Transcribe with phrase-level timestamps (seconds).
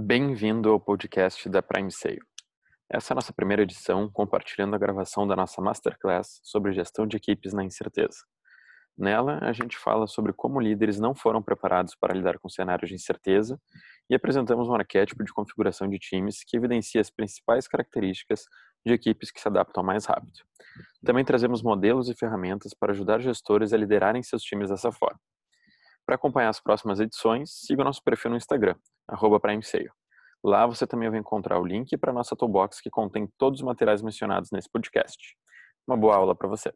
[0.00, 2.20] Bem-vindo ao podcast da Prime Sale.
[2.88, 7.16] Essa é a nossa primeira edição, compartilhando a gravação da nossa Masterclass sobre gestão de
[7.16, 8.18] equipes na incerteza.
[8.96, 12.94] Nela, a gente fala sobre como líderes não foram preparados para lidar com cenários de
[12.94, 13.60] incerteza
[14.08, 18.44] e apresentamos um arquétipo de configuração de times que evidencia as principais características
[18.86, 20.38] de equipes que se adaptam mais rápido.
[21.04, 25.18] Também trazemos modelos e ferramentas para ajudar gestores a liderarem seus times dessa forma.
[26.08, 28.74] Para acompanhar as próximas edições, siga o nosso perfil no Instagram,
[29.42, 29.90] PrimeSale.
[30.42, 33.66] Lá você também vai encontrar o link para a nossa toolbox que contém todos os
[33.66, 35.36] materiais mencionados nesse podcast.
[35.86, 36.72] Uma boa aula para você.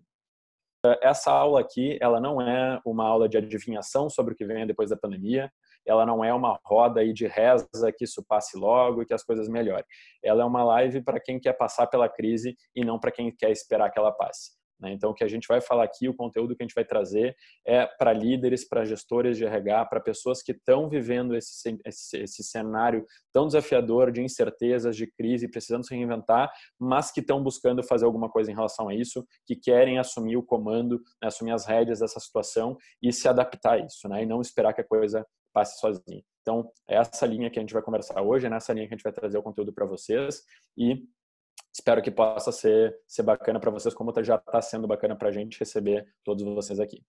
[1.01, 4.91] Essa aula aqui, ela não é uma aula de adivinhação sobre o que vem depois
[4.91, 5.51] da pandemia,
[5.87, 9.25] ela não é uma roda aí de reza que isso passe logo e que as
[9.25, 9.87] coisas melhorem.
[10.23, 13.51] Ela é uma live para quem quer passar pela crise e não para quem quer
[13.51, 14.61] esperar que ela passe.
[14.83, 14.93] Né?
[14.93, 17.37] Então, o que a gente vai falar aqui, o conteúdo que a gente vai trazer
[17.65, 22.43] é para líderes, para gestores de RH, para pessoas que estão vivendo esse, esse, esse,
[22.43, 28.05] cenário tão desafiador de incertezas, de crise, precisando se reinventar, mas que estão buscando fazer
[28.05, 32.01] alguma coisa em relação a isso, que querem assumir o comando, né, assumir as rédeas
[32.01, 34.25] dessa situação e se adaptar a isso, né?
[34.25, 36.23] e não esperar que a coisa passe sozinha.
[36.41, 38.97] Então, é essa linha que a gente vai conversar hoje, é nessa linha que a
[38.97, 40.43] gente vai trazer o conteúdo para vocês
[40.77, 41.05] e
[41.73, 45.33] espero que possa ser, ser bacana para vocês, como já está sendo bacana para a
[45.33, 47.05] gente receber todos vocês aqui.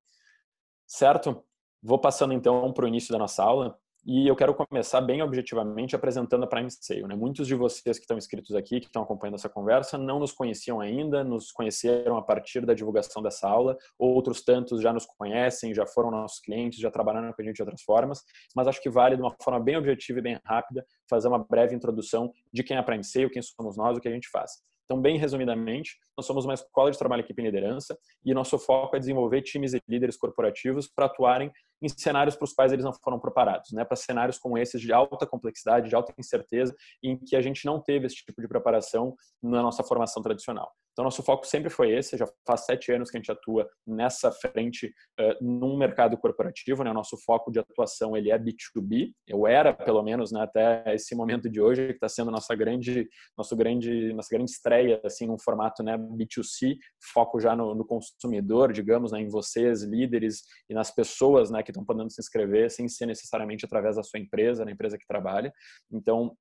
[0.87, 1.43] Certo?
[1.81, 3.77] Vou passando então para o início da nossa aula.
[4.05, 7.03] E eu quero começar bem objetivamente apresentando a Prime Sale.
[7.03, 7.15] Né?
[7.15, 10.81] Muitos de vocês que estão inscritos aqui, que estão acompanhando essa conversa, não nos conheciam
[10.81, 13.77] ainda, nos conheceram a partir da divulgação dessa aula.
[13.97, 17.61] Outros tantos já nos conhecem, já foram nossos clientes, já trabalharam com a gente de
[17.61, 18.23] outras formas.
[18.53, 21.73] Mas acho que vale, de uma forma bem objetiva e bem rápida, fazer uma breve
[21.73, 24.51] introdução de quem é a Prime Sale, quem somos nós, o que a gente faz.
[24.93, 28.95] Então, bem resumidamente, nós somos uma escola de trabalho equipe em liderança e nosso foco
[28.95, 32.93] é desenvolver times e líderes corporativos para atuarem em cenários para os quais eles não
[32.93, 33.83] foram preparados, né?
[33.83, 37.81] para cenários como esses de alta complexidade, de alta incerteza, em que a gente não
[37.81, 40.71] teve esse tipo de preparação na nossa formação tradicional.
[40.93, 42.15] Então, nosso foco sempre foi esse.
[42.15, 46.83] Já faz sete anos que a gente atua nessa frente uh, num mercado corporativo.
[46.83, 46.91] Né?
[46.91, 49.11] O nosso foco de atuação ele é B2B.
[49.27, 53.09] Eu era, pelo menos, né, até esse momento de hoje, que está sendo nossa grande,
[53.35, 56.77] nosso grande, nossa grande estreia, assim, num formato né, B2C,
[57.11, 61.71] foco já no, no consumidor, digamos, né, em vocês, líderes, e nas pessoas né, que
[61.71, 65.51] estão podendo se inscrever, sem ser necessariamente através da sua empresa, da empresa que trabalha.
[65.91, 66.35] Então,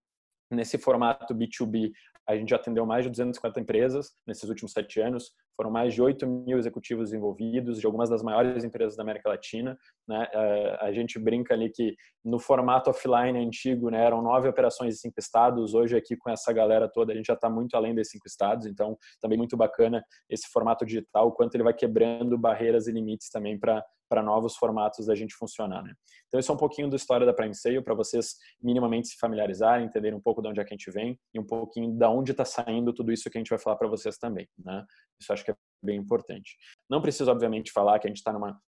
[0.52, 1.90] Nesse formato B2B,
[2.28, 5.32] a gente já atendeu mais de 250 empresas nesses últimos sete anos.
[5.56, 9.76] Foram mais de 8 mil executivos envolvidos, de algumas das maiores empresas da América Latina.
[10.08, 10.26] Né?
[10.32, 11.94] Eh, a gente brinca ali que
[12.24, 15.74] no formato offline antigo né, eram nove operações em cinco estados.
[15.74, 18.66] Hoje, aqui com essa galera toda, a gente já está muito além desses cinco estados.
[18.66, 23.28] Então, também muito bacana esse formato digital, o quanto ele vai quebrando barreiras e limites
[23.28, 25.82] também para para novos formatos da gente funcionar.
[25.82, 25.94] Né?
[26.28, 29.86] Então, isso é um pouquinho da história da Prime Sale, para vocês minimamente se familiarizarem,
[29.86, 32.32] entenderem um pouco de onde é que a gente vem e um pouquinho de onde
[32.32, 34.46] está saindo tudo isso que a gente vai falar para vocês também.
[34.58, 34.84] Né?
[35.18, 36.58] Isso acho que é bem importante.
[36.90, 38.60] Não preciso, obviamente, falar que a gente está numa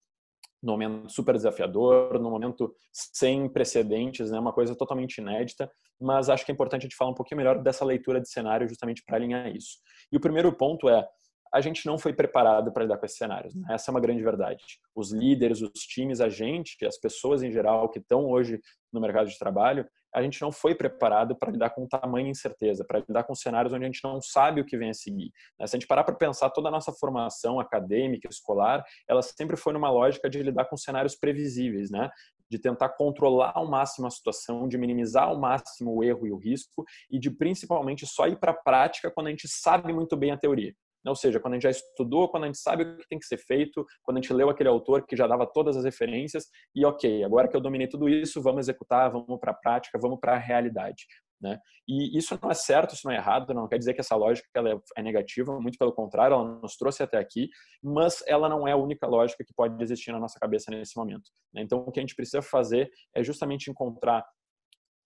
[0.63, 5.69] num momento super desafiador, num momento sem precedentes, né, uma coisa totalmente inédita,
[6.01, 8.69] mas acho que é importante a gente falar um pouquinho melhor dessa leitura de cenário
[8.69, 9.79] justamente para alinhar isso.
[10.13, 11.05] E o primeiro ponto é,
[11.53, 13.55] a gente não foi preparado para lidar com esses cenários.
[13.55, 13.67] Né?
[13.71, 14.65] Essa é uma grande verdade.
[14.95, 18.61] Os líderes, os times, a gente, as pessoas em geral que estão hoje
[18.93, 23.01] no mercado de trabalho, a gente não foi preparado para lidar com tamanha incerteza, para
[23.01, 25.33] lidar com cenários onde a gente não sabe o que vem a seguir.
[25.59, 25.67] Né?
[25.67, 29.73] Se a gente parar para pensar, toda a nossa formação acadêmica, escolar, ela sempre foi
[29.73, 32.11] numa lógica de lidar com cenários previsíveis, né?
[32.51, 36.37] de tentar controlar ao máximo a situação, de minimizar ao máximo o erro e o
[36.37, 40.33] risco e de principalmente só ir para a prática quando a gente sabe muito bem
[40.33, 40.75] a teoria.
[41.05, 41.11] Né?
[41.11, 43.27] Ou seja, quando a gente já estudou, quando a gente sabe o que tem que
[43.27, 46.85] ser feito, quando a gente leu aquele autor que já dava todas as referências e
[46.85, 50.35] ok, agora que eu dominei tudo isso, vamos executar, vamos para a prática, vamos para
[50.35, 51.07] a realidade.
[51.43, 51.59] Né?
[51.89, 54.49] E isso não é certo, isso não é errado, não quer dizer que essa lógica
[54.55, 57.49] ela é, é negativa, muito pelo contrário, ela nos trouxe até aqui,
[57.83, 61.29] mas ela não é a única lógica que pode existir na nossa cabeça nesse momento.
[61.53, 61.62] Né?
[61.62, 64.25] Então, o que a gente precisa fazer é justamente encontrar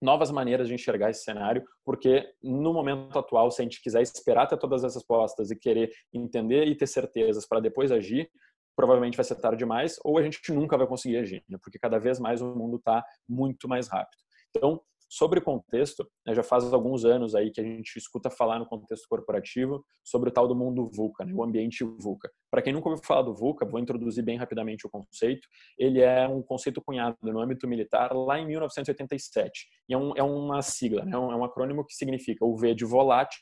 [0.00, 4.46] novas maneiras de enxergar esse cenário, porque no momento atual, se a gente quiser esperar
[4.46, 8.30] ter todas essas respostas e querer entender e ter certezas para depois agir,
[8.76, 11.58] provavelmente vai ser tarde demais, ou a gente nunca vai conseguir agir, né?
[11.62, 14.20] porque cada vez mais o mundo está muito mais rápido.
[14.54, 18.66] Então, Sobre contexto, né, já faz alguns anos aí que a gente escuta falar no
[18.66, 22.30] contexto corporativo sobre o tal do mundo VUCA, né, o ambiente VUCA.
[22.50, 25.46] Para quem nunca ouviu falar do VUCA, vou introduzir bem rapidamente o conceito.
[25.78, 29.66] Ele é um conceito cunhado no âmbito militar lá em 1987.
[29.88, 32.84] E é, um, é uma sigla, né, é um acrônimo que significa o V de
[32.84, 33.40] volátil,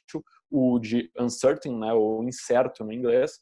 [0.50, 3.38] o de uncertain, né, ou incerto no inglês,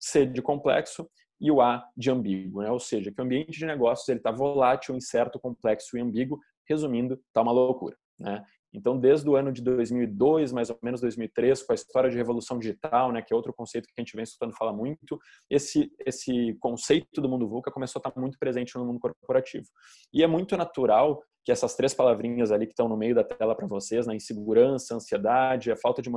[0.00, 1.08] C de complexo
[1.40, 2.70] e o A de ambíguo, né?
[2.70, 6.38] ou seja, que o ambiente de negócios está volátil, incerto, complexo e ambíguo,
[6.70, 7.96] Resumindo, tá uma loucura.
[8.18, 8.44] né?
[8.72, 12.58] Então, desde o ano de 2002, mais ou menos 2003, com a história de revolução
[12.58, 15.18] digital, né, que é outro conceito que a gente vem escutando falar muito,
[15.48, 19.66] esse esse conceito do mundo VUCA começou a estar muito presente no mundo corporativo.
[20.12, 23.56] E é muito natural que essas três palavrinhas ali que estão no meio da tela
[23.56, 26.10] para vocês, né, insegurança, ansiedade, a falta de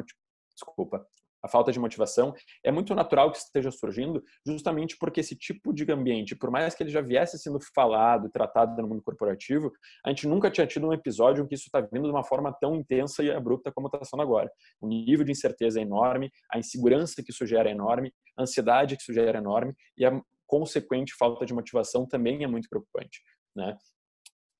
[0.53, 1.03] desculpa,
[1.43, 5.89] a falta de motivação, é muito natural que esteja surgindo, justamente porque esse tipo de
[5.91, 9.71] ambiente, por mais que ele já viesse sendo falado, tratado no mundo corporativo,
[10.05, 12.53] a gente nunca tinha tido um episódio em que isso está vindo de uma forma
[12.53, 14.49] tão intensa e abrupta como está sendo agora.
[14.79, 18.95] O nível de incerteza é enorme, a insegurança que isso gera é enorme, a ansiedade
[18.95, 23.21] que isso gera é enorme e a consequente falta de motivação também é muito preocupante.
[23.55, 23.75] Né?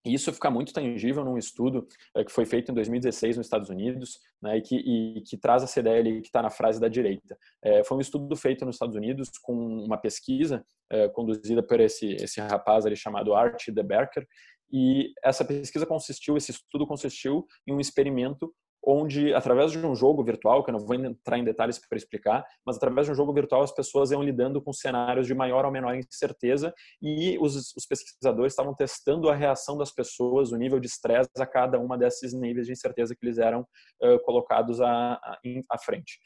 [0.06, 3.70] E isso fica muito tangível num estudo é, que foi feito em 2016 nos Estados
[3.70, 7.38] Unidos, né, e, que, e, que traz ideia ali que está na frase da direita.
[7.64, 12.16] É, foi um estudo feito nos Estados Unidos com uma pesquisa é, conduzida por esse,
[12.16, 14.28] esse rapaz ali chamado Art De Berker,
[14.72, 18.52] e essa pesquisa consistiu, esse estudo consistiu em um experimento
[18.85, 22.45] onde, através de um jogo virtual, que eu não vou entrar em detalhes para explicar,
[22.65, 25.71] mas através de um jogo virtual as pessoas iam lidando com cenários de maior ou
[25.71, 30.88] menor incerteza e os, os pesquisadores estavam testando a reação das pessoas, o nível de
[30.88, 33.62] estresse a cada uma desses níveis de incerteza que eles eram
[34.01, 35.39] uh, colocados à, à,
[35.71, 36.19] à frente.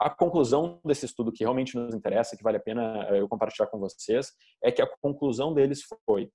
[0.00, 3.78] A conclusão desse estudo que realmente nos interessa, que vale a pena eu compartilhar com
[3.78, 6.28] vocês, é que a conclusão deles foi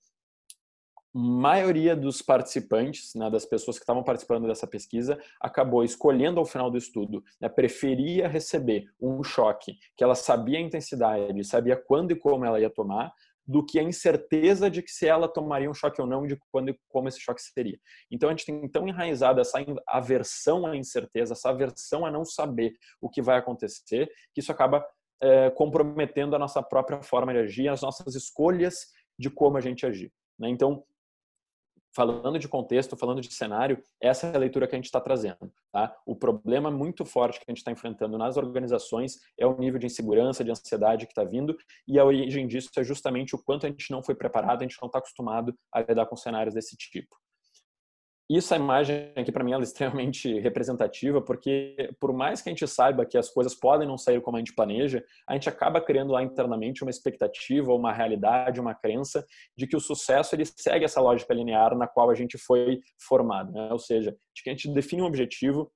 [1.18, 6.70] maioria dos participantes, né, das pessoas que estavam participando dessa pesquisa, acabou escolhendo ao final
[6.70, 12.16] do estudo, né, preferia receber um choque que ela sabia a intensidade, sabia quando e
[12.16, 13.12] como ela ia tomar,
[13.44, 16.68] do que a incerteza de que se ela tomaria um choque ou não, de quando
[16.68, 17.78] e como esse choque seria.
[18.10, 22.74] Então a gente tem tão enraizada essa aversão à incerteza, essa aversão a não saber
[23.00, 24.86] o que vai acontecer, que isso acaba
[25.22, 28.88] é, comprometendo a nossa própria forma de agir, as nossas escolhas
[29.18, 30.12] de como a gente agir.
[30.38, 30.50] Né?
[30.50, 30.84] Então,
[31.98, 35.52] falando de contexto, falando de cenário, essa é a leitura que a gente está trazendo.
[35.72, 35.92] Tá?
[36.06, 39.86] O problema muito forte que a gente está enfrentando nas organizações é o nível de
[39.86, 41.56] insegurança, de ansiedade que está vindo,
[41.88, 44.78] e a origem disso é justamente o quanto a gente não foi preparado, a gente
[44.80, 47.16] não está acostumado a lidar com cenários desse tipo
[48.28, 52.52] isso, a imagem aqui para mim ela é extremamente representativa, porque por mais que a
[52.52, 55.80] gente saiba que as coisas podem não sair como a gente planeja, a gente acaba
[55.80, 59.24] criando lá internamente uma expectativa, uma realidade, uma crença
[59.56, 63.50] de que o sucesso ele segue essa lógica linear na qual a gente foi formado,
[63.52, 63.72] né?
[63.72, 65.72] ou seja, de que a gente define um objetivo,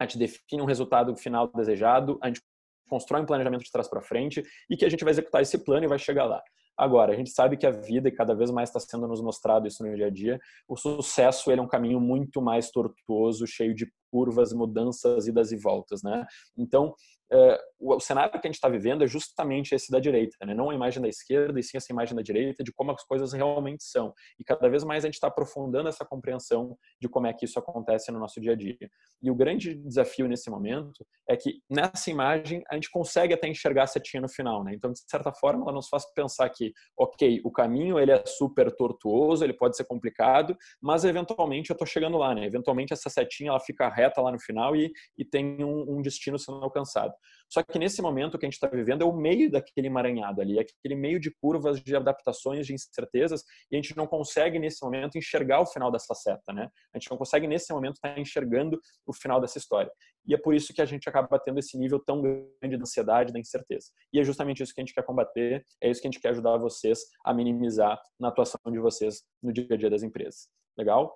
[0.00, 2.40] a gente define um resultado final desejado, a gente
[2.88, 5.84] constrói um planejamento de trás para frente e que a gente vai executar esse plano
[5.84, 6.42] e vai chegar lá.
[6.82, 9.68] Agora, a gente sabe que a vida, e cada vez mais está sendo nos mostrado
[9.68, 13.72] isso no dia a dia, o sucesso ele é um caminho muito mais tortuoso, cheio
[13.72, 16.26] de curvas, mudanças, idas e voltas, né?
[16.56, 16.94] Então,
[17.34, 20.54] é, o, cenário que a gente está vivendo é justamente esse da direita, né?
[20.54, 23.32] não a imagem da esquerda, e sim essa imagem da direita de como as coisas
[23.32, 24.12] realmente são.
[24.38, 27.58] E cada vez mais a gente está aprofundando essa compreensão de como é que isso
[27.58, 28.76] acontece no nosso dia a dia.
[29.22, 33.84] E o grande desafio nesse momento é que nessa imagem a gente consegue até enxergar
[33.84, 34.74] a setinha no final, né?
[34.74, 38.70] Então, de certa forma, ela nos faz pensar que, ok, o caminho ele é super
[38.70, 42.44] tortuoso, ele pode ser complicado, mas eventualmente eu estou chegando lá, né?
[42.44, 46.38] Eventualmente essa setinha ela fica reta lá no final e, e tem um, um destino
[46.38, 47.12] sendo alcançado.
[47.48, 50.58] Só que nesse momento que a gente está vivendo é o meio daquele emaranhado ali,
[50.58, 54.82] é aquele meio de curvas, de adaptações, de incertezas, e a gente não consegue nesse
[54.82, 56.70] momento enxergar o final dessa seta, né?
[56.94, 59.90] A gente não consegue nesse momento estar tá enxergando o final dessa história.
[60.26, 63.32] E é por isso que a gente acaba tendo esse nível tão grande de ansiedade,
[63.32, 63.88] da incerteza.
[64.12, 66.30] E é justamente isso que a gente quer combater, é isso que a gente quer
[66.30, 70.48] ajudar vocês a minimizar na atuação de vocês no dia a dia das empresas.
[70.78, 71.14] Legal?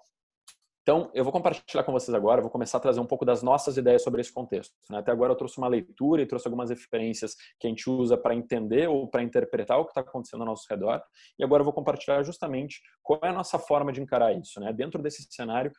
[0.89, 3.77] Então, eu vou compartilhar com vocês agora, vou começar a trazer um pouco das nossas
[3.77, 4.73] ideias sobre esse contexto.
[4.89, 4.99] Né?
[4.99, 8.37] Até agora eu trouxe uma leitura e trouxe algumas referências que a gente usa para
[8.37, 11.03] entender ou para interpretar o que está acontecendo ao nosso redor.
[11.37, 14.61] E agora eu vou compartilhar justamente qual é a nossa forma de encarar isso.
[14.61, 14.73] Né?
[14.73, 15.73] Dentro desse cenário,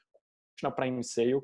[0.62, 1.40] na Prime Sale,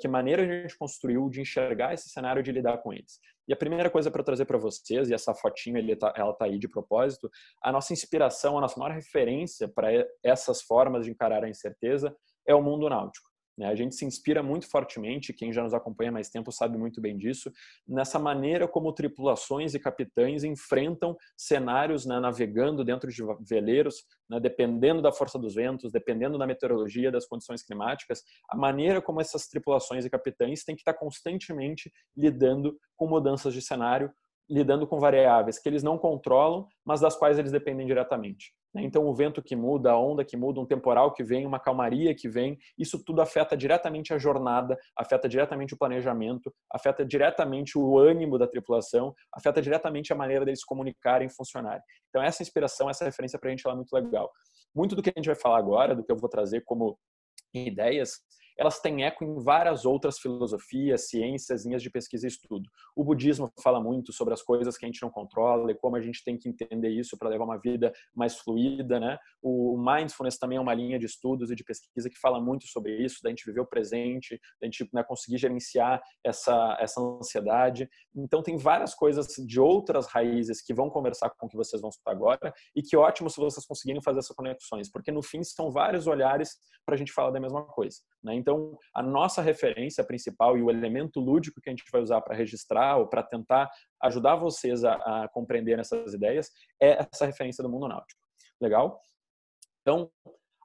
[0.00, 3.20] que maneira a gente construiu de enxergar esse cenário de lidar com eles.
[3.46, 6.58] E a primeira coisa para trazer para vocês, e essa fotinha tá, ela está aí
[6.58, 7.30] de propósito,
[7.62, 9.88] a nossa inspiração, a nossa maior referência para
[10.22, 13.34] essas formas de encarar a incerteza é o mundo náutico.
[13.56, 13.66] Né?
[13.66, 17.16] A gente se inspira muito fortemente, quem já nos acompanha mais tempo sabe muito bem
[17.16, 17.52] disso,
[17.86, 25.00] nessa maneira como tripulações e capitães enfrentam cenários né, navegando dentro de veleiros, né, dependendo
[25.00, 30.04] da força dos ventos, dependendo da meteorologia, das condições climáticas, a maneira como essas tripulações
[30.04, 34.10] e capitães têm que estar constantemente lidando com mudanças de cenário,
[34.48, 38.52] lidando com variáveis que eles não controlam, mas das quais eles dependem diretamente.
[38.74, 38.82] Né?
[38.82, 42.14] Então, o vento que muda, a onda que muda, um temporal que vem, uma calmaria
[42.14, 47.98] que vem, isso tudo afeta diretamente a jornada, afeta diretamente o planejamento, afeta diretamente o
[47.98, 51.82] ânimo da tripulação, afeta diretamente a maneira deles comunicarem e funcionarem.
[52.08, 54.30] Então, essa inspiração, essa referência para a gente é muito legal.
[54.74, 56.98] Muito do que a gente vai falar agora, do que eu vou trazer como
[57.54, 58.20] ideias,
[58.56, 62.68] elas têm eco em várias outras filosofias, ciências, linhas de pesquisa e estudo.
[62.94, 66.00] O budismo fala muito sobre as coisas que a gente não controla e como a
[66.00, 69.18] gente tem que entender isso para levar uma vida mais fluida, né?
[69.42, 72.96] O mindfulness também é uma linha de estudos e de pesquisa que fala muito sobre
[72.96, 77.88] isso, da gente viver o presente, da gente né, conseguir gerenciar essa, essa ansiedade.
[78.14, 81.90] Então, tem várias coisas de outras raízes que vão conversar com o que vocês vão
[81.90, 85.70] escutar agora e que ótimo se vocês conseguirem fazer essas conexões, porque no fim são
[85.70, 87.98] vários olhares para a gente falar da mesma coisa.
[88.24, 88.34] Né?
[88.34, 92.34] Então, a nossa referência principal e o elemento lúdico que a gente vai usar para
[92.34, 93.70] registrar ou para tentar
[94.02, 96.50] ajudar vocês a, a compreender essas ideias
[96.80, 98.20] é essa referência do mundo náutico.
[98.60, 98.98] Legal?
[99.82, 100.10] Então,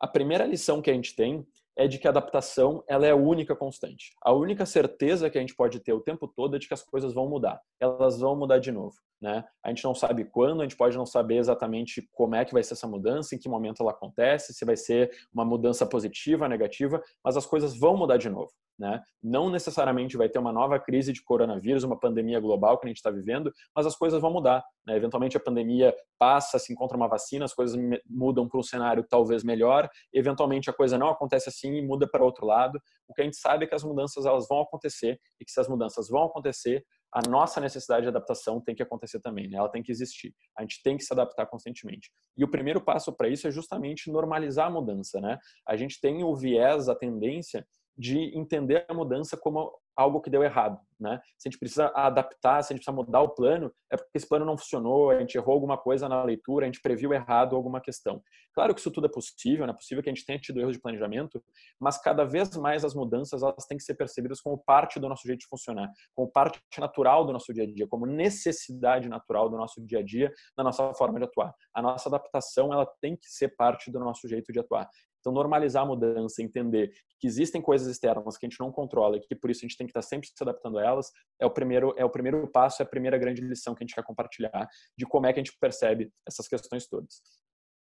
[0.01, 1.45] a primeira lição que a gente tem
[1.79, 4.13] é de que a adaptação ela é a única constante.
[4.21, 6.83] A única certeza que a gente pode ter o tempo todo é de que as
[6.83, 7.61] coisas vão mudar.
[7.79, 8.97] Elas vão mudar de novo.
[9.21, 9.45] Né?
[9.63, 12.63] A gente não sabe quando, a gente pode não saber exatamente como é que vai
[12.63, 17.01] ser essa mudança, em que momento ela acontece, se vai ser uma mudança positiva, negativa,
[17.23, 18.51] mas as coisas vão mudar de novo.
[18.79, 19.01] Né?
[19.21, 22.97] Não necessariamente vai ter uma nova crise de coronavírus, uma pandemia global que a gente
[22.97, 24.63] está vivendo, mas as coisas vão mudar.
[24.87, 24.95] Né?
[24.95, 27.77] Eventualmente a pandemia passa, se encontra uma vacina, as coisas
[28.09, 29.89] mudam para um cenário talvez melhor.
[30.13, 32.79] Eventualmente a coisa não acontece assim e muda para outro lado.
[33.05, 35.59] O que a gente sabe é que as mudanças elas vão acontecer e que se
[35.59, 39.57] as mudanças vão acontecer, a nossa necessidade de adaptação tem que acontecer também, né?
[39.57, 40.33] ela tem que existir.
[40.57, 42.11] A gente tem que se adaptar constantemente.
[42.37, 45.19] E o primeiro passo para isso é justamente normalizar a mudança.
[45.19, 45.37] Né?
[45.67, 47.65] A gente tem o viés, a tendência
[47.99, 51.19] de entender a mudança como algo que deu errado, né?
[51.37, 54.25] Se a gente precisa adaptar, se a gente precisa mudar o plano, é porque esse
[54.25, 57.81] plano não funcionou, a gente errou alguma coisa na leitura, a gente previu errado alguma
[57.81, 58.23] questão.
[58.53, 59.73] Claro que isso tudo é possível, né?
[59.73, 61.43] é possível que a gente tenha tido erros de planejamento,
[61.77, 65.27] mas cada vez mais as mudanças elas têm que ser percebidas como parte do nosso
[65.27, 69.57] jeito de funcionar, como parte natural do nosso dia a dia, como necessidade natural do
[69.57, 71.53] nosso dia a dia, da nossa forma de atuar.
[71.73, 74.89] A nossa adaptação ela tem que ser parte do nosso jeito de atuar.
[75.19, 79.19] Então, normalizar a mudança, entender que existem coisas externas que a gente não controla e
[79.19, 81.51] que por isso a gente tem que estar sempre se adaptando a elas, é o
[81.51, 84.67] primeiro, é o primeiro passo, é a primeira grande lição que a gente quer compartilhar
[84.97, 87.21] de como é que a gente percebe essas questões todas.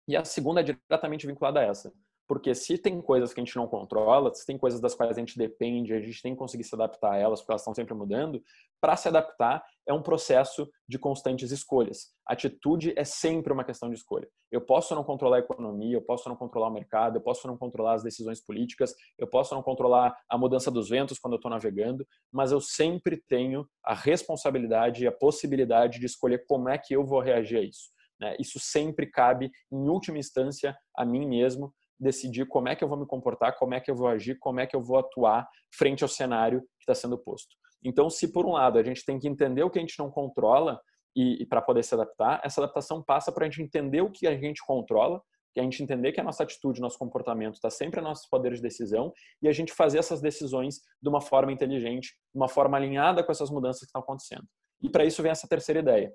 [0.08, 1.92] E a segunda é diretamente vinculada a essa.
[2.26, 5.20] Porque se tem coisas que a gente não controla, se tem coisas das quais a
[5.20, 7.94] gente depende, a gente tem que conseguir se adaptar a elas, porque elas estão sempre
[7.94, 8.42] mudando,
[8.80, 12.12] para se adaptar é um processo de constantes escolhas.
[12.26, 14.28] Atitude é sempre uma questão de escolha.
[14.50, 17.56] Eu posso não controlar a economia, eu posso não controlar o mercado, eu posso não
[17.56, 21.50] controlar as decisões políticas, eu posso não controlar a mudança dos ventos quando eu estou
[21.50, 26.94] navegando, mas eu sempre tenho a responsabilidade e a possibilidade de escolher como é que
[26.94, 27.90] eu vou reagir a isso.
[28.20, 28.36] Né?
[28.40, 32.98] Isso sempre cabe, em última instância, a mim mesmo decidir como é que eu vou
[32.98, 36.02] me comportar, como é que eu vou agir, como é que eu vou atuar frente
[36.02, 37.54] ao cenário que está sendo posto.
[37.84, 40.10] Então, se por um lado a gente tem que entender o que a gente não
[40.10, 40.80] controla
[41.14, 44.26] e, e para poder se adaptar, essa adaptação passa para a gente entender o que
[44.26, 45.22] a gente controla,
[45.54, 48.58] que a gente entender que a nossa atitude, nosso comportamento está sempre a nossos poderes
[48.58, 52.76] de decisão e a gente fazer essas decisões de uma forma inteligente, de uma forma
[52.76, 54.44] alinhada com essas mudanças que estão acontecendo.
[54.82, 56.12] E para isso vem essa terceira ideia,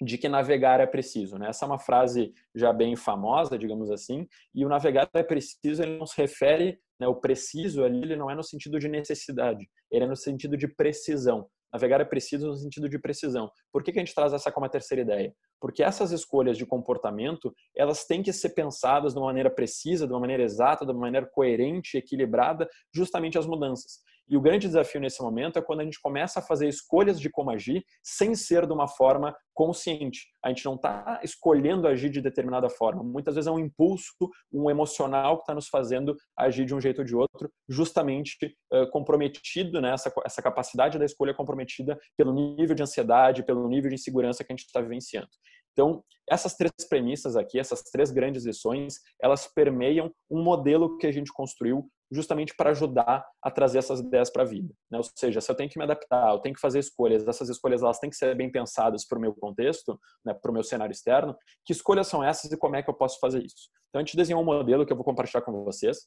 [0.00, 1.38] de que navegar é preciso.
[1.38, 1.48] Né?
[1.48, 5.98] Essa é uma frase já bem famosa, digamos assim, e o navegar é preciso, ele
[5.98, 10.04] não se refere, né, o preciso ali, ele não é no sentido de necessidade, ele
[10.04, 11.48] é no sentido de precisão.
[11.72, 13.50] Navegar é preciso no sentido de precisão.
[13.70, 15.34] Por que, que a gente traz essa como a terceira ideia?
[15.60, 20.12] Porque essas escolhas de comportamento, elas têm que ser pensadas de uma maneira precisa, de
[20.12, 23.98] uma maneira exata, de uma maneira coerente, equilibrada, justamente às mudanças.
[24.28, 27.30] E o grande desafio nesse momento é quando a gente começa a fazer escolhas de
[27.30, 30.26] como agir sem ser de uma forma consciente.
[30.44, 33.02] A gente não está escolhendo agir de determinada forma.
[33.02, 34.12] Muitas vezes é um impulso,
[34.52, 38.88] um emocional que está nos fazendo agir de um jeito ou de outro, justamente uh,
[38.90, 39.92] comprometido, né?
[39.92, 44.52] essa, essa capacidade da escolha comprometida pelo nível de ansiedade, pelo nível de insegurança que
[44.52, 45.28] a gente está vivenciando.
[45.72, 51.12] Então, essas três premissas aqui, essas três grandes lições, elas permeiam um modelo que a
[51.12, 54.72] gente construiu justamente para ajudar a trazer essas ideias para a vida.
[54.90, 54.98] Né?
[54.98, 57.82] Ou seja, se eu tenho que me adaptar, eu tenho que fazer escolhas, essas escolhas
[57.82, 60.92] elas têm que ser bem pensadas para o meu contexto, né, para o meu cenário
[60.92, 63.68] externo, que escolhas são essas e como é que eu posso fazer isso?
[63.88, 66.06] Então a gente desenhou um modelo que eu vou compartilhar com vocês,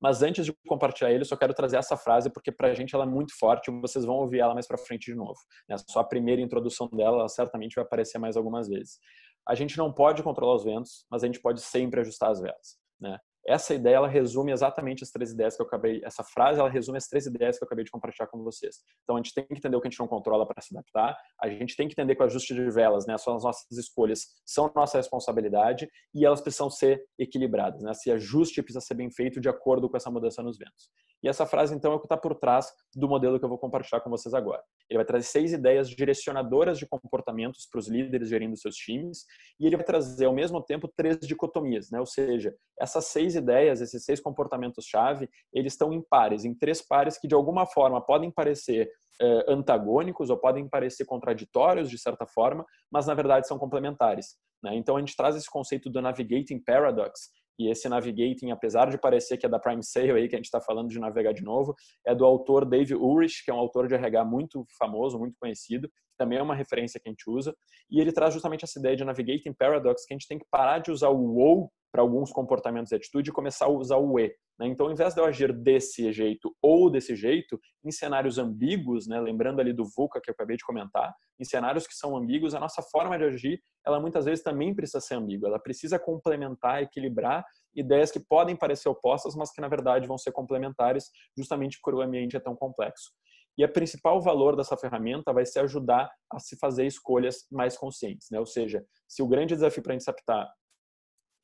[0.00, 2.94] mas antes de compartilhar ele, eu só quero trazer essa frase porque para a gente
[2.94, 5.38] ela é muito forte vocês vão ouvir ela mais para frente de novo.
[5.68, 5.76] Né?
[5.88, 8.98] Só a primeira introdução dela ela certamente vai aparecer mais algumas vezes.
[9.48, 12.78] A gente não pode controlar os ventos, mas a gente pode sempre ajustar as velas.
[13.00, 13.18] Né?
[13.46, 16.98] Essa ideia ela resume exatamente as três ideias que eu acabei, essa frase ela resume
[16.98, 18.76] as três ideias que eu acabei de compartilhar com vocês.
[19.02, 21.16] Então a gente tem que entender o que a gente não controla para se adaptar,
[21.40, 24.26] a gente tem que entender que o ajuste de velas, né, são as nossas escolhas,
[24.44, 27.92] são nossa responsabilidade e elas precisam ser equilibradas, né?
[27.92, 30.90] Esse ajuste precisa ser bem feito de acordo com essa mudança nos ventos.
[31.22, 33.58] E essa frase, então, é o que está por trás do modelo que eu vou
[33.58, 34.62] compartilhar com vocês agora.
[34.88, 39.24] Ele vai trazer seis ideias direcionadoras de comportamentos para os líderes gerindo seus times,
[39.58, 41.98] e ele vai trazer, ao mesmo tempo, três dicotomias, né?
[41.98, 47.18] Ou seja, essas seis ideias, esses seis comportamentos-chave, eles estão em pares, em três pares
[47.18, 52.64] que, de alguma forma, podem parecer eh, antagônicos ou podem parecer contraditórios, de certa forma,
[52.90, 54.36] mas, na verdade, são complementares.
[54.62, 54.76] Né?
[54.76, 59.36] Então, a gente traz esse conceito do Navigating Paradox, e esse navigating, apesar de parecer
[59.36, 61.74] que é da Prime Sale aí, que a gente está falando de navegar de novo,
[62.04, 65.90] é do autor Dave Ulrich, que é um autor de RH muito famoso, muito conhecido,
[66.16, 67.54] também é uma referência que a gente usa,
[67.90, 70.78] e ele traz justamente essa ideia de navigating paradox, que a gente tem que parar
[70.78, 74.34] de usar o ou para alguns comportamentos e atitude e começar a usar o e.
[74.58, 74.66] Né?
[74.66, 79.18] Então, ao invés de eu agir desse jeito ou desse jeito, em cenários ambíguos, né?
[79.20, 82.60] lembrando ali do VUCA que eu acabei de comentar, em cenários que são ambíguos, a
[82.60, 87.44] nossa forma de agir, ela muitas vezes também precisa ser ambígua, ela precisa complementar, equilibrar
[87.74, 92.02] ideias que podem parecer opostas, mas que na verdade vão ser complementares, justamente porque o
[92.02, 93.10] ambiente é tão complexo.
[93.58, 98.28] E o principal valor dessa ferramenta vai ser ajudar a se fazer escolhas mais conscientes,
[98.30, 98.38] né?
[98.38, 100.48] Ou seja, se o grande desafio para a gente se adaptar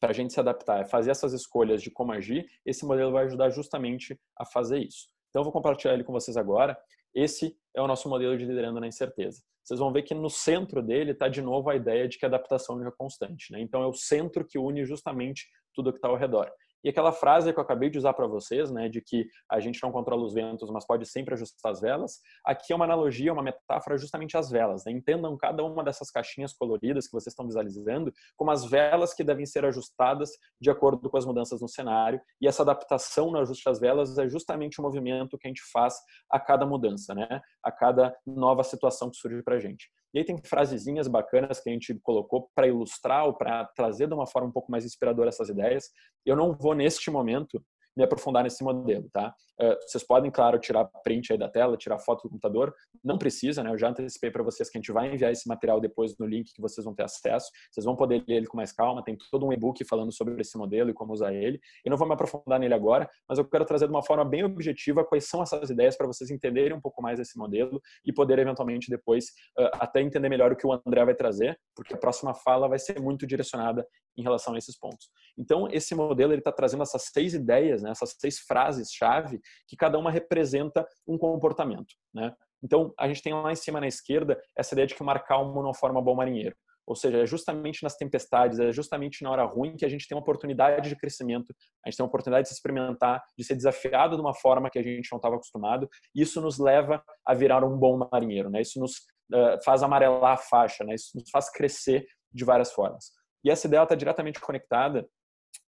[0.03, 3.25] para a gente se adaptar, é fazer essas escolhas de como agir, esse modelo vai
[3.25, 5.07] ajudar justamente a fazer isso.
[5.29, 6.77] Então, eu vou compartilhar ele com vocês agora.
[7.15, 9.41] Esse é o nosso modelo de liderando na incerteza.
[9.63, 12.29] Vocês vão ver que no centro dele está de novo a ideia de que a
[12.29, 13.53] adaptação é constante.
[13.53, 13.61] Né?
[13.61, 16.51] Então, é o centro que une justamente tudo que está ao redor.
[16.85, 19.83] E aquela frase que eu acabei de usar para vocês, né, de que a gente
[19.83, 23.43] não controla os ventos, mas pode sempre ajustar as velas, aqui é uma analogia, uma
[23.43, 24.85] metáfora justamente às velas.
[24.85, 24.93] Né?
[24.93, 29.47] Entendam cada uma dessas caixinhas coloridas que vocês estão visualizando como as velas que devem
[29.47, 32.21] ser ajustadas de acordo com as mudanças no cenário.
[32.41, 35.95] E essa adaptação no ajuste às velas é justamente o movimento que a gente faz
[36.31, 37.41] a cada mudança, né?
[37.63, 39.89] a cada nova situação que surge para a gente.
[40.15, 44.15] E aí tem frasezinhas bacanas que a gente colocou para ilustrar ou para trazer de
[44.15, 45.91] uma forma um pouco mais inspiradora essas ideias.
[46.25, 47.65] Eu não vou neste momento
[47.97, 49.35] me aprofundar nesse modelo, tá?
[49.61, 53.63] Uh, vocês podem, claro, tirar print aí da tela, tirar foto do computador, não precisa,
[53.63, 53.71] né?
[53.71, 56.53] Eu já antecipei para vocês que a gente vai enviar esse material depois no link
[56.53, 57.51] que vocês vão ter acesso.
[57.71, 60.57] Vocês vão poder ler ele com mais calma, tem todo um e-book falando sobre esse
[60.57, 61.61] modelo e como usar ele.
[61.85, 64.45] Eu não vou me aprofundar nele agora, mas eu quero trazer de uma forma bem
[64.45, 68.39] objetiva quais são essas ideias para vocês entenderem um pouco mais esse modelo e poder
[68.39, 69.27] eventualmente depois
[69.59, 72.79] uh, até entender melhor o que o André vai trazer, porque a próxima fala vai
[72.79, 75.09] ser muito direcionada em relação a esses pontos.
[75.39, 80.11] Então, esse modelo está trazendo essas seis ideias, né, essas seis frases-chave, que cada uma
[80.11, 81.95] representa um comportamento.
[82.15, 82.35] Né?
[82.63, 85.63] Então, a gente tem lá em cima na esquerda essa ideia de que mar calmo
[85.63, 86.57] não forma bom marinheiro.
[86.87, 90.17] Ou seja, é justamente nas tempestades, é justamente na hora ruim que a gente tem
[90.17, 94.17] uma oportunidade de crescimento, a gente tem uma oportunidade de se experimentar, de ser desafiado
[94.17, 95.89] de uma forma que a gente não estava acostumado.
[96.15, 98.61] E isso nos leva a virar um bom marinheiro, né?
[98.61, 98.97] Isso nos
[99.33, 100.95] uh, faz amarelar a faixa, né?
[100.95, 103.13] Isso nos faz crescer de várias formas.
[103.45, 105.07] E essa ideia está diretamente conectada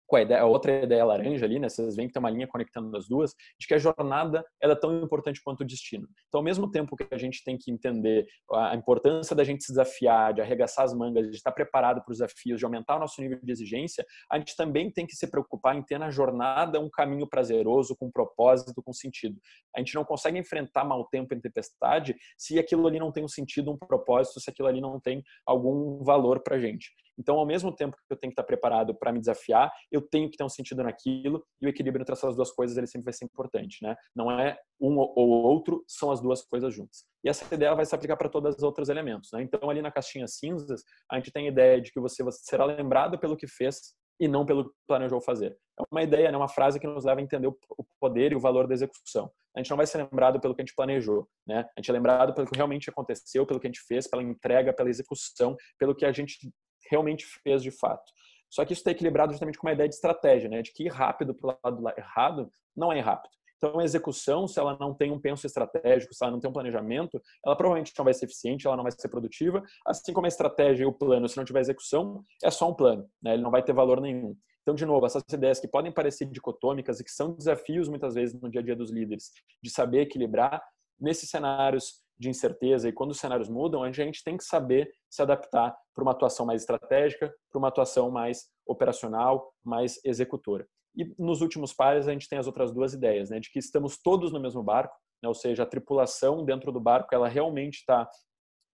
[0.07, 1.69] com a, ideia, a outra ideia laranja ali, né?
[1.69, 4.77] Vocês veem que tem uma linha conectando as duas, de que a jornada ela é
[4.77, 6.07] tão importante quanto o destino.
[6.29, 9.73] Então, ao mesmo tempo que a gente tem que entender a importância da gente se
[9.73, 13.21] desafiar, de arregaçar as mangas, de estar preparado para os desafios, de aumentar o nosso
[13.21, 16.91] nível de exigência, a gente também tem que se preocupar em ter na jornada um
[16.91, 19.41] caminho prazeroso, com propósito, com sentido.
[19.75, 23.29] A gente não consegue enfrentar mau tempo e tempestade se aquilo ali não tem um
[23.29, 26.91] sentido, um propósito, se aquilo ali não tem algum valor para a gente.
[27.19, 30.31] Então, ao mesmo tempo que eu tenho que estar preparado para me desafiar, eu tenho
[30.31, 33.15] que ter um sentido naquilo e o equilíbrio entre essas duas coisas ele sempre vai
[33.15, 33.97] ser importante, né?
[34.15, 37.05] Não é um ou outro, são as duas coisas juntas.
[37.25, 39.43] E essa ideia vai se aplicar para todos os outros elementos, né?
[39.43, 43.19] Então, ali na caixinha cinzas, a gente tem a ideia de que você será lembrado
[43.19, 45.57] pelo que fez e não pelo que planejou fazer.
[45.79, 47.57] É uma ideia, né, uma frase que nos leva a entender o
[48.01, 49.31] poder e o valor da execução.
[49.57, 51.61] A gente não vai ser lembrado pelo que a gente planejou, né?
[51.61, 54.73] A gente é lembrado pelo que realmente aconteceu, pelo que a gente fez, pela entrega,
[54.73, 56.51] pela execução, pelo que a gente
[56.91, 58.13] realmente fez de fato.
[58.51, 60.63] Só que isso está equilibrado justamente com uma ideia de estratégia, né?
[60.63, 63.33] de que ir rápido para o lado errado não é rápido.
[63.57, 66.53] Então, a execução, se ela não tem um penso estratégico, se ela não tem um
[66.53, 69.63] planejamento, ela provavelmente não vai ser eficiente, ela não vai ser produtiva.
[69.87, 73.09] Assim como a estratégia e o plano, se não tiver execução, é só um plano,
[73.23, 73.35] né?
[73.35, 74.37] ele não vai ter valor nenhum.
[74.63, 78.39] Então, de novo, essas ideias que podem parecer dicotômicas e que são desafios muitas vezes
[78.41, 79.31] no dia a dia dos líderes,
[79.63, 80.63] de saber equilibrar,
[81.01, 85.23] nesses cenários de incerteza e quando os cenários mudam, a gente tem que saber se
[85.23, 90.67] adaptar para uma atuação mais estratégica, para uma atuação mais operacional, mais executora.
[90.97, 94.01] E nos últimos pares a gente tem as outras duas ideias, né, de que estamos
[94.01, 98.09] todos no mesmo barco, né, ou seja, a tripulação dentro do barco ela realmente está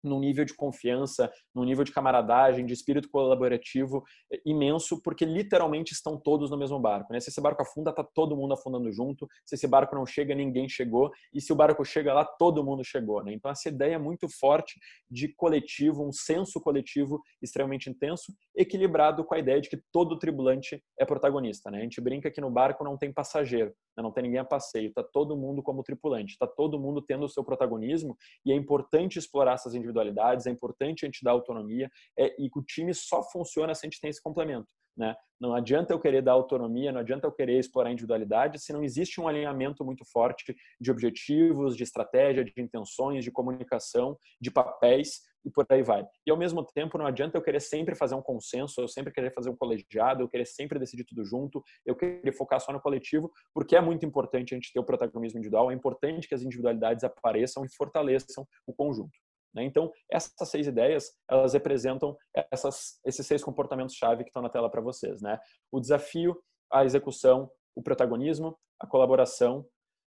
[0.09, 5.93] num nível de confiança, num nível de camaradagem, de espírito colaborativo é, imenso, porque literalmente
[5.93, 7.13] estão todos no mesmo barco.
[7.13, 7.21] Né?
[7.21, 9.27] Se esse barco afunda, está todo mundo afundando junto.
[9.45, 11.11] Se esse barco não chega, ninguém chegou.
[11.33, 13.23] E se o barco chega lá, todo mundo chegou.
[13.25, 13.33] Né?
[13.33, 14.79] Então, essa ideia é muito forte
[15.11, 20.83] de coletivo, um senso coletivo extremamente intenso, equilibrado com a ideia de que todo tribulante
[20.99, 21.71] é protagonista.
[21.71, 21.79] Né?
[21.79, 24.03] A gente brinca que no barco não tem passageiro, né?
[24.03, 27.29] não tem ninguém a passeio, está todo mundo como tripulante, está todo mundo tendo o
[27.29, 32.35] seu protagonismo e é importante explorar essas individualidades, é importante a gente dar autonomia é,
[32.41, 34.69] e que o time só funciona se a gente tem esse complemento.
[34.97, 35.15] Né?
[35.39, 39.21] Não adianta eu querer dar autonomia, não adianta eu querer explorar individualidade se não existe
[39.21, 45.51] um alinhamento muito forte de objetivos, de estratégia, de intenções, de comunicação, de papéis e
[45.51, 46.05] por aí vai.
[46.27, 49.33] E ao mesmo tempo, não adianta eu querer sempre fazer um consenso, eu sempre querer
[49.33, 53.31] fazer um colegiado, eu querer sempre decidir tudo junto, eu querer focar só no coletivo,
[53.55, 57.05] porque é muito importante a gente ter o protagonismo individual, é importante que as individualidades
[57.05, 59.17] apareçam e fortaleçam o conjunto.
[59.55, 59.65] Né?
[59.65, 62.17] Então, essas seis ideias, elas representam
[62.51, 65.23] essas, esses seis comportamentos-chave que estão na tela para vocês.
[65.23, 65.39] Né?
[65.71, 66.37] O desafio,
[66.71, 69.65] a execução, o protagonismo, a colaboração,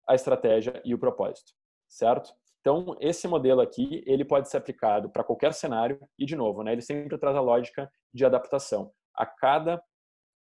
[0.07, 1.51] a estratégia e o propósito,
[1.89, 2.33] certo?
[2.65, 6.71] Então, esse modelo aqui, ele pode ser aplicado para qualquer cenário e, de novo, né,
[6.71, 8.91] ele sempre traz a lógica de adaptação.
[9.15, 9.79] A cada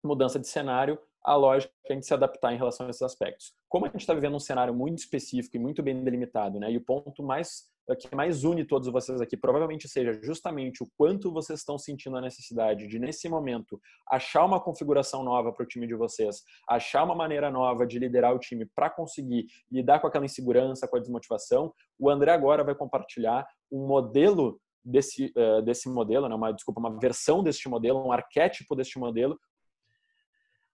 [0.05, 3.55] mudança de cenário, a lógica é a gente se adaptar em relação a esses aspectos.
[3.69, 6.77] Como a gente está vivendo um cenário muito específico e muito bem delimitado, né, e
[6.77, 11.61] o ponto mais que mais une todos vocês aqui provavelmente seja justamente o quanto vocês
[11.61, 15.95] estão sentindo a necessidade de, nesse momento, achar uma configuração nova para o time de
[15.95, 20.87] vocês, achar uma maneira nova de liderar o time para conseguir lidar com aquela insegurança,
[20.87, 21.73] com a desmotivação.
[21.99, 26.35] O André agora vai compartilhar um modelo desse, uh, desse modelo, né?
[26.35, 29.39] uma, desculpa, uma versão deste modelo, um arquétipo deste modelo.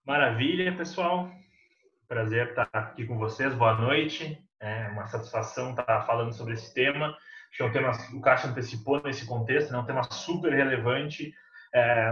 [0.05, 1.29] Maravilha, pessoal.
[2.07, 3.53] Prazer estar aqui com vocês.
[3.55, 4.44] Boa noite.
[4.59, 7.15] É uma satisfação estar falando sobre esse tema.
[7.55, 11.33] Que é um tema, o Caixa antecipou nesse contexto, é um tema super relevante
[11.73, 12.11] é,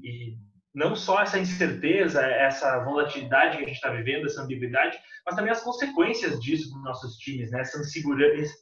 [0.00, 0.38] e
[0.76, 5.50] não só essa incerteza, essa volatilidade que a gente está vivendo, essa ambiguidade, mas também
[5.50, 7.62] as consequências disso nos nossos times, né?
[7.62, 7.80] essa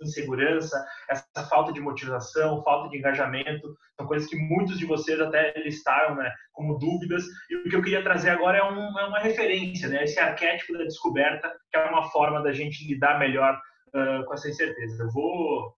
[0.01, 5.55] insegurança, essa falta de motivação, falta de engajamento, são coisas que muitos de vocês até
[5.57, 9.19] listaram né, como dúvidas, e o que eu queria trazer agora é, um, é uma
[9.19, 10.05] referência, né?
[10.05, 14.49] esse arquétipo da descoberta, que é uma forma da gente lidar melhor uh, com essa
[14.49, 15.03] incerteza.
[15.03, 15.75] Eu vou,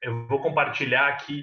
[0.00, 1.42] eu vou compartilhar aqui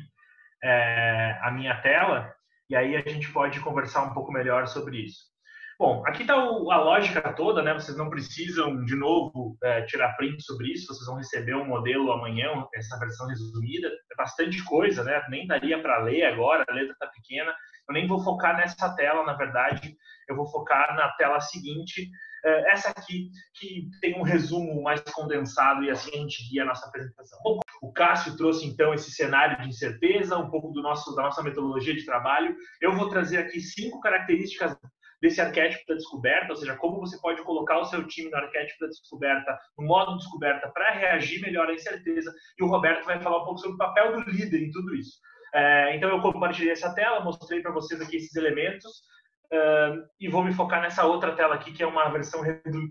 [0.64, 2.34] é, a minha tela,
[2.72, 5.30] e aí a gente pode conversar um pouco melhor sobre isso.
[5.78, 7.74] Bom, aqui está a lógica toda, né?
[7.74, 12.10] Vocês não precisam, de novo, é, tirar print sobre isso, vocês vão receber um modelo
[12.14, 13.90] amanhã, essa versão resumida.
[13.90, 15.22] É bastante coisa, né?
[15.30, 17.54] Nem daria para ler agora, a letra está pequena.
[17.90, 19.94] Eu nem vou focar nessa tela, na verdade,
[20.30, 22.10] eu vou focar na tela seguinte,
[22.44, 26.88] essa aqui, que tem um resumo mais condensado e assim a gente guia a nossa
[26.88, 27.40] apresentação.
[27.44, 31.44] Bom, o Cássio trouxe então esse cenário de incerteza, um pouco do nosso, da nossa
[31.44, 32.56] metodologia de trabalho.
[32.82, 34.76] Eu vou trazer aqui cinco características
[35.22, 38.80] desse arquétipo da descoberta, ou seja, como você pode colocar o seu time no arquétipo
[38.82, 42.34] da descoberta, no modo descoberta, para reagir melhor à incerteza.
[42.60, 45.20] E o Roberto vai falar um pouco sobre o papel do líder em tudo isso.
[45.54, 49.04] É, então, eu compartilhei essa tela, mostrei para vocês aqui esses elementos.
[49.54, 52.42] Uh, e vou me focar nessa outra tela aqui, que é uma versão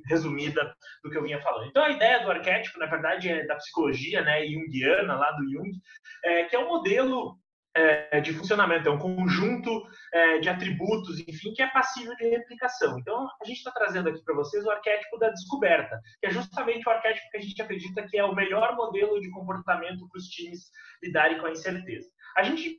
[0.07, 1.69] resumida do que eu vinha falando.
[1.69, 5.71] Então, a ideia do arquétipo, na verdade, é da psicologia né, junguiana, lá do Jung,
[6.23, 7.39] é, que é um modelo
[7.75, 9.71] é, de funcionamento, é um conjunto
[10.13, 12.99] é, de atributos, enfim, que é passível de replicação.
[12.99, 16.87] Então, a gente está trazendo aqui para vocês o arquétipo da descoberta, que é justamente
[16.87, 20.27] o arquétipo que a gente acredita que é o melhor modelo de comportamento para os
[20.27, 20.71] times
[21.03, 22.09] lidarem com a incerteza.
[22.37, 22.79] A gente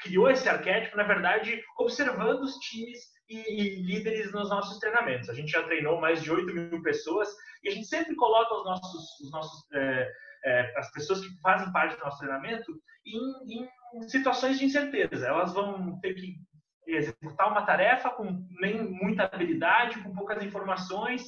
[0.00, 2.98] criou esse arquétipo, na verdade, observando os times
[3.28, 5.28] e, e, líderes nos nossos treinamentos.
[5.28, 7.28] A gente já treinou mais de 8 mil pessoas
[7.62, 10.08] e a gente sempre coloca os nossos, os nossos é,
[10.44, 12.72] é, as pessoas que fazem parte do nosso treinamento
[13.06, 15.26] em, em situações de incerteza.
[15.26, 16.36] Elas vão ter que
[16.86, 21.22] executar uma tarefa com nem muita habilidade, com poucas informações,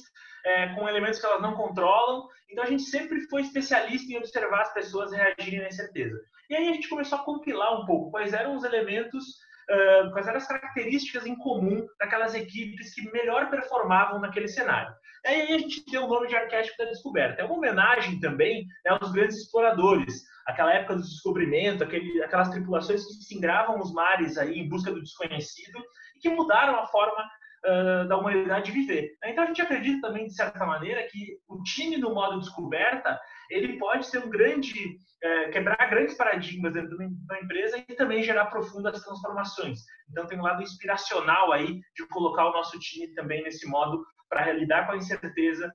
[0.45, 2.27] é, com elementos que elas não controlam.
[2.49, 6.19] Então a gente sempre foi especialista em observar as pessoas reagirem à incerteza.
[6.49, 9.23] E aí a gente começou a compilar um pouco quais eram os elementos,
[9.69, 14.93] uh, quais eram as características em comum daquelas equipes que melhor performavam naquele cenário.
[15.23, 17.41] E aí a gente deu o nome de arquétipo da descoberta.
[17.41, 23.05] É uma homenagem também né, aos grandes exploradores, aquela época do descobrimento, aquele, aquelas tripulações
[23.05, 25.79] que se engravam os mares aí em busca do desconhecido
[26.15, 27.29] e que mudaram a forma
[27.65, 29.11] uh, da humanidade viver.
[29.23, 33.19] Então a gente acredita também, de certa maneira, que o time no modo descoberta
[33.49, 38.45] ele pode ser um grande uh, quebrar grandes paradigmas dentro da empresa e também gerar
[38.45, 39.79] profundas transformações.
[40.09, 44.51] Então tem um lado inspiracional aí de colocar o nosso time também nesse modo para
[44.53, 45.71] lidar com a incerteza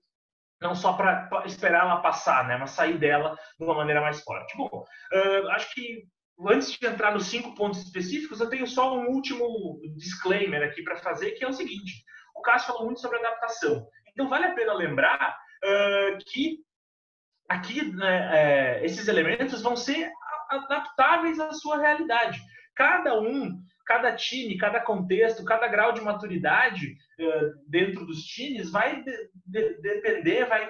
[0.61, 4.57] não só para esperar ela passar, né, mas sair dela de uma maneira mais forte.
[4.57, 6.05] Bom, uh, acho que
[6.41, 10.97] antes de entrar nos cinco pontos específicos, eu tenho só um último disclaimer aqui para
[10.97, 13.87] fazer, que é o seguinte: o Cássio falou muito sobre adaptação.
[14.09, 16.59] Então, vale a pena lembrar uh, que
[17.49, 20.11] aqui né, é, esses elementos vão ser
[20.51, 22.41] adaptáveis à sua realidade.
[22.75, 29.03] Cada um cada time, cada contexto, cada grau de maturidade uh, dentro dos times vai
[29.03, 30.69] de, de, depender, vai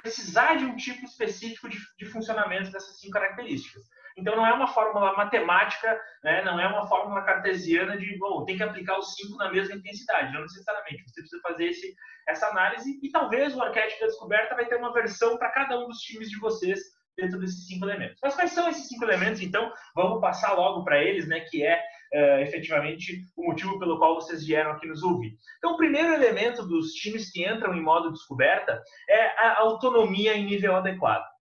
[0.00, 3.82] precisar de um tipo específico de, de funcionamento dessas cinco características.
[4.24, 6.42] Então, não é uma fórmula matemática, né?
[6.44, 10.32] não é uma fórmula cartesiana de, bom, tem que aplicar os cinco na mesma intensidade.
[10.32, 11.02] Não necessariamente.
[11.06, 11.94] Você precisa fazer esse,
[12.26, 15.88] essa análise e talvez o arquétipo da descoberta vai ter uma versão para cada um
[15.88, 16.80] dos times de vocês
[17.18, 18.18] dentro desses cinco elementos.
[18.22, 19.70] Mas quais são esses cinco elementos, então?
[19.94, 21.40] Vamos passar logo para eles, né?
[21.40, 21.78] Que é
[22.14, 25.36] uh, efetivamente o motivo pelo qual vocês vieram aqui nos ouvir.
[25.58, 30.46] Então, o primeiro elemento dos times que entram em modo descoberta é a autonomia em
[30.46, 31.33] nível adequado.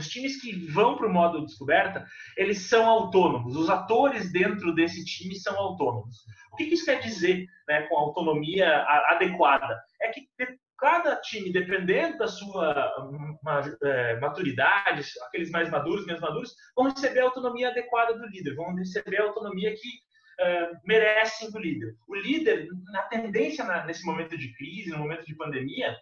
[0.00, 3.54] Os times que vão para o modo descoberta, eles são autônomos.
[3.54, 6.16] Os atores dentro desse time são autônomos.
[6.52, 9.78] O que isso quer dizer né, com autonomia adequada?
[10.00, 10.26] É que
[10.78, 12.90] cada time, dependendo da sua
[13.84, 18.74] é, maturidade, aqueles mais maduros, menos maduros, vão receber a autonomia adequada do líder, vão
[18.74, 19.88] receber a autonomia que
[20.40, 21.94] uh, merecem do líder.
[22.08, 25.94] O líder, na tendência na, nesse momento de crise, no momento de pandemia,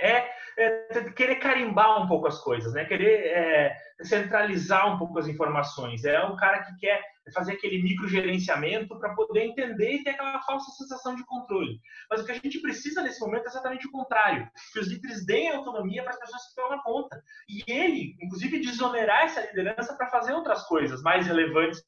[0.00, 0.28] é,
[0.58, 2.84] é, querer carimbar um pouco as coisas, né?
[2.84, 6.04] Querer é, centralizar um pouco as informações.
[6.04, 10.70] É um cara que quer fazer aquele microgerenciamento para poder entender e ter aquela falsa
[10.72, 11.80] sensação de controle.
[12.10, 15.26] Mas o que a gente precisa nesse momento é exatamente o contrário, que os líderes
[15.26, 17.20] deem autonomia para as pessoas que estão na ponta.
[17.48, 21.82] E ele, inclusive, desonerar essa liderança para fazer outras coisas mais relevantes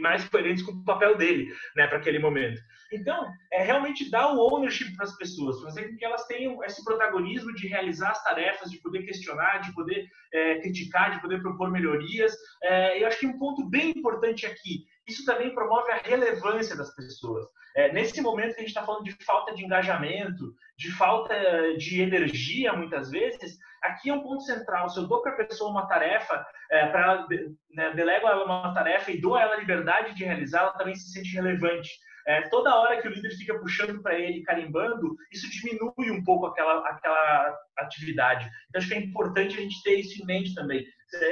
[0.00, 2.60] mais coerentes com o papel dele, né, para aquele momento.
[2.92, 6.84] Então, é realmente dar o ownership para as pessoas, fazer com que elas tenham esse
[6.84, 11.70] protagonismo de realizar as tarefas, de poder questionar, de poder é, criticar, de poder propor
[11.70, 12.34] melhorias.
[12.62, 16.94] É, eu acho que um ponto bem importante aqui, isso também promove a relevância das
[16.94, 17.46] pessoas.
[17.76, 21.34] É, nesse momento que a gente está falando de falta de engajamento, de falta
[21.76, 24.88] de energia, muitas vezes, aqui é um ponto central.
[24.88, 27.26] Se eu dou para a pessoa uma tarefa, é, para
[27.72, 30.94] né, delego a ela uma tarefa e dou a ela liberdade de realizar, ela também
[30.94, 31.90] se sente relevante.
[32.26, 36.46] É, toda hora que o líder fica puxando para ele, carimbando, isso diminui um pouco
[36.46, 38.50] aquela, aquela atividade.
[38.68, 40.84] Então, acho que é importante a gente ter isso em mente também.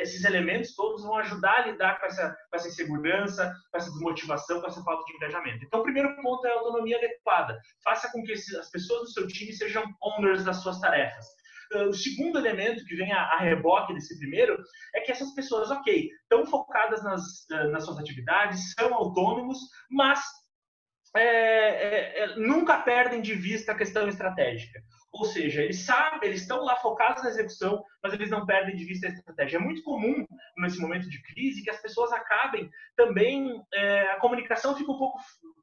[0.03, 4.61] Esses elementos todos vão ajudar a lidar com essa, com essa insegurança, com essa desmotivação,
[4.61, 5.65] com essa falta de engajamento.
[5.65, 7.59] Então, o primeiro ponto é a autonomia adequada.
[7.83, 11.27] Faça com que as pessoas do seu time sejam owners das suas tarefas
[11.89, 14.57] o segundo elemento que vem a, a, reboque desse primeiro
[14.95, 17.23] é que essas pessoas, ok, estão focadas nas,
[17.71, 19.59] nas suas atividades, são autônomos,
[19.91, 20.21] mas
[21.17, 24.81] é, é, é, nunca perdem de vista a questão estratégica.
[25.13, 28.85] Ou seja, eles sabem, eles estão lá focados na execução, mas eles não perdem de
[28.85, 29.59] vista a estratégia.
[29.59, 30.27] É muito comum
[30.59, 35.21] nesse momento de crise que as pessoas acabem também é, a comunicação fica um pouco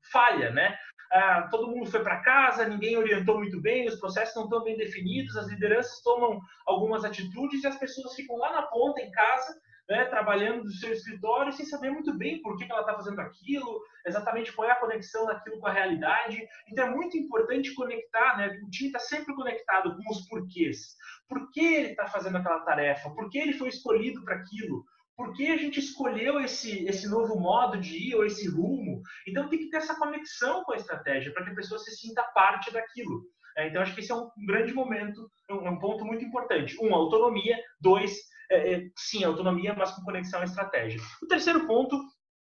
[0.09, 0.77] falha, né?
[1.11, 4.77] Ah, todo mundo foi para casa, ninguém orientou muito bem, os processos não estão bem
[4.77, 9.59] definidos, as lideranças tomam algumas atitudes e as pessoas ficam lá na ponta em casa
[9.91, 13.19] né, trabalhando do seu escritório sem saber muito bem por que, que ela está fazendo
[13.19, 16.41] aquilo, exatamente qual é a conexão daquilo com a realidade.
[16.69, 18.57] Então é muito importante conectar, né?
[18.65, 20.95] O time está sempre conectado com os porquês.
[21.27, 23.09] Por que ele está fazendo aquela tarefa?
[23.09, 24.85] Por que ele foi escolhido para aquilo?
[25.21, 29.03] Por que a gente escolheu esse, esse novo modo de ir ou esse rumo?
[29.27, 32.23] Então tem que ter essa conexão com a estratégia para que a pessoa se sinta
[32.33, 33.21] parte daquilo.
[33.55, 36.75] É, então acho que esse é um grande momento, um, um ponto muito importante.
[36.81, 37.55] Um, autonomia.
[37.79, 38.17] Dois,
[38.49, 40.99] é, é, sim, autonomia, mas com conexão à estratégia.
[41.21, 42.01] O terceiro ponto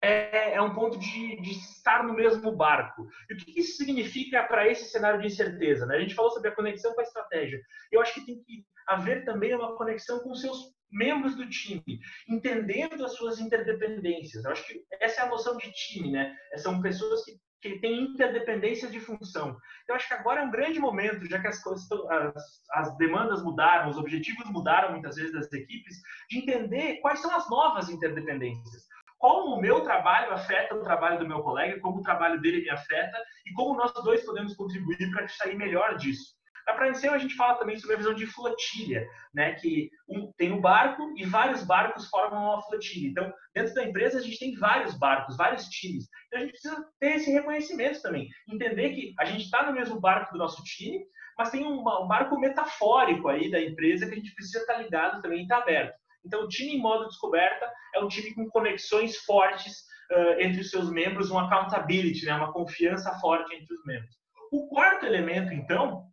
[0.04, 3.08] é, é um ponto de, de, estar no mesmo barco.
[3.30, 5.86] E o que isso significa para esse cenário de incerteza?
[5.86, 5.96] Né?
[5.96, 7.62] A gente falou sobre a conexão com a estratégia.
[7.90, 13.04] Eu acho que tem que haver também uma conexão com seus membros do time, entendendo
[13.06, 14.44] as suas interdependências.
[14.44, 16.36] Eu acho que essa é a noção de time, né?
[16.58, 17.32] São pessoas que
[17.64, 19.58] que tem interdependência de função.
[19.88, 23.42] Eu acho que agora é um grande momento, já que as, coisas, as, as demandas
[23.42, 25.96] mudaram, os objetivos mudaram muitas vezes das equipes,
[26.30, 28.86] de entender quais são as novas interdependências.
[29.24, 32.70] Como o meu trabalho afeta o trabalho do meu colega, como o trabalho dele me
[32.70, 36.36] afeta e como nós dois podemos contribuir para sair melhor disso.
[36.68, 39.54] Na Pranceu a gente fala também sobre a visão de flotilha, né?
[39.54, 43.08] Que um, tem um barco e vários barcos formam uma flotilha.
[43.08, 46.10] Então, dentro da empresa a gente tem vários barcos, vários times.
[46.28, 50.02] Então a gente precisa ter esse reconhecimento também, entender que a gente está no mesmo
[50.02, 51.00] barco do nosso time,
[51.38, 54.82] mas tem um, um, barco metafórico aí da empresa que a gente precisa estar tá
[54.82, 56.03] ligado também e estar tá aberto.
[56.26, 60.70] Então, o time em modo descoberta é um time com conexões fortes uh, entre os
[60.70, 62.36] seus membros, um accountability, né?
[62.36, 64.16] uma confiança forte entre os membros.
[64.52, 66.06] O quarto elemento, então,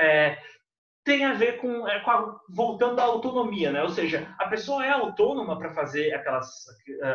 [0.00, 0.38] é,
[1.06, 3.80] tem a ver com, é, com a, voltando à autonomia, né?
[3.80, 6.48] Ou seja, a pessoa é autônoma para fazer aquelas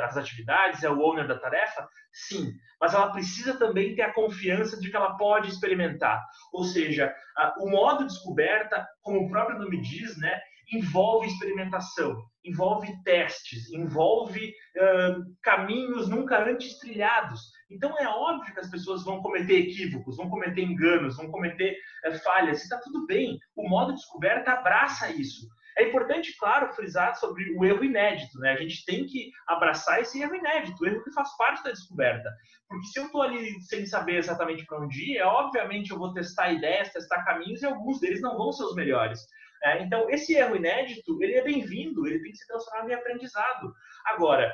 [0.05, 4.79] as atividades, é o owner da tarefa, sim, mas ela precisa também ter a confiança
[4.79, 6.23] de que ela pode experimentar.
[6.53, 10.39] Ou seja, a, o modo descoberta, como o próprio nome diz, né,
[10.71, 17.41] envolve experimentação, envolve testes, envolve uh, caminhos nunca antes trilhados.
[17.69, 22.11] Então é óbvio que as pessoas vão cometer equívocos, vão cometer enganos, vão cometer é,
[22.19, 22.63] falhas.
[22.63, 23.37] Está tudo bem.
[23.55, 25.47] O modo descoberta abraça isso.
[25.77, 28.51] É importante, claro, frisar sobre o erro inédito, né?
[28.51, 32.29] A gente tem que abraçar esse erro inédito, o erro que faz parte da descoberta.
[32.67, 36.13] Porque se eu estou ali sem saber exatamente para onde ir, é, obviamente eu vou
[36.13, 39.21] testar ideias, testar caminhos e alguns deles não vão ser os melhores.
[39.63, 43.73] É, então, esse erro inédito, ele é bem-vindo, ele tem que ser transformado em aprendizado.
[44.05, 44.51] Agora,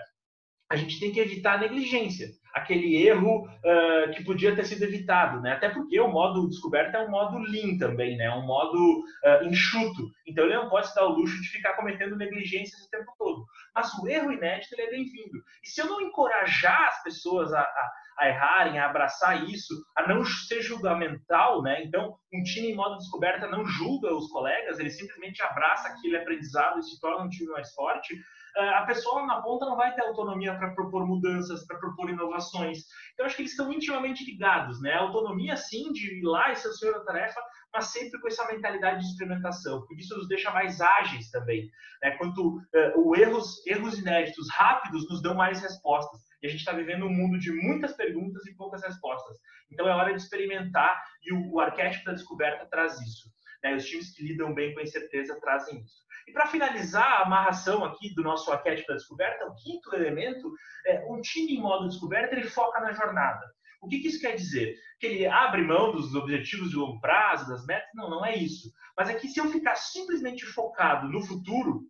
[0.70, 5.39] a gente tem que evitar a negligência, aquele erro uh, que podia ter sido evitado,
[5.41, 5.54] né?
[5.54, 8.30] Até porque o modo descoberta é um modo lean também, né?
[8.32, 10.10] Um modo uh, enxuto.
[10.26, 13.46] Então ele não pode se dar o luxo de ficar cometendo negligências o tempo todo.
[13.74, 15.41] Mas o erro inédito ele é bem-vindo.
[15.63, 20.08] E se eu não encorajar as pessoas a, a, a, errarem, a abraçar isso, a
[20.08, 21.84] não ser julgamental, né?
[21.84, 26.80] Então um time em modo descoberta não julga os colegas, ele simplesmente abraça aquele aprendizado
[26.80, 28.15] e se torna um time mais forte
[28.58, 32.80] a pessoa na ponta não vai ter autonomia para propor mudanças, para propor inovações.
[33.13, 34.93] Então, acho que eles estão intimamente ligados, né?
[34.93, 37.39] A autonomia, sim, de ir lá e ser o senhor da tarefa,
[37.73, 41.69] mas sempre com essa mentalidade de experimentação, porque isso nos deixa mais ágeis também.
[42.01, 42.12] Né?
[42.17, 46.26] Quanto uh, erros, erros inéditos rápidos nos dão mais respostas.
[46.41, 49.38] E a gente está vivendo um mundo de muitas perguntas e poucas respostas.
[49.71, 53.30] Então, é hora de experimentar e o, o arquétipo da descoberta traz isso.
[53.63, 53.76] Né?
[53.76, 56.06] Os times que lidam bem com a incerteza trazem isso.
[56.28, 60.52] E para finalizar a amarração aqui do nosso arquétipo da descoberta, o quinto elemento
[60.86, 63.45] é um time em modo descoberta, ele foca na jornada.
[63.82, 64.76] O que, que, isso quer dizer?
[65.00, 67.88] Que ele abre mão dos objetivos de longo prazo, das metas?
[67.93, 68.71] Não, não é isso.
[68.97, 71.84] Mas é que se eu ficar simplesmente focado no futuro,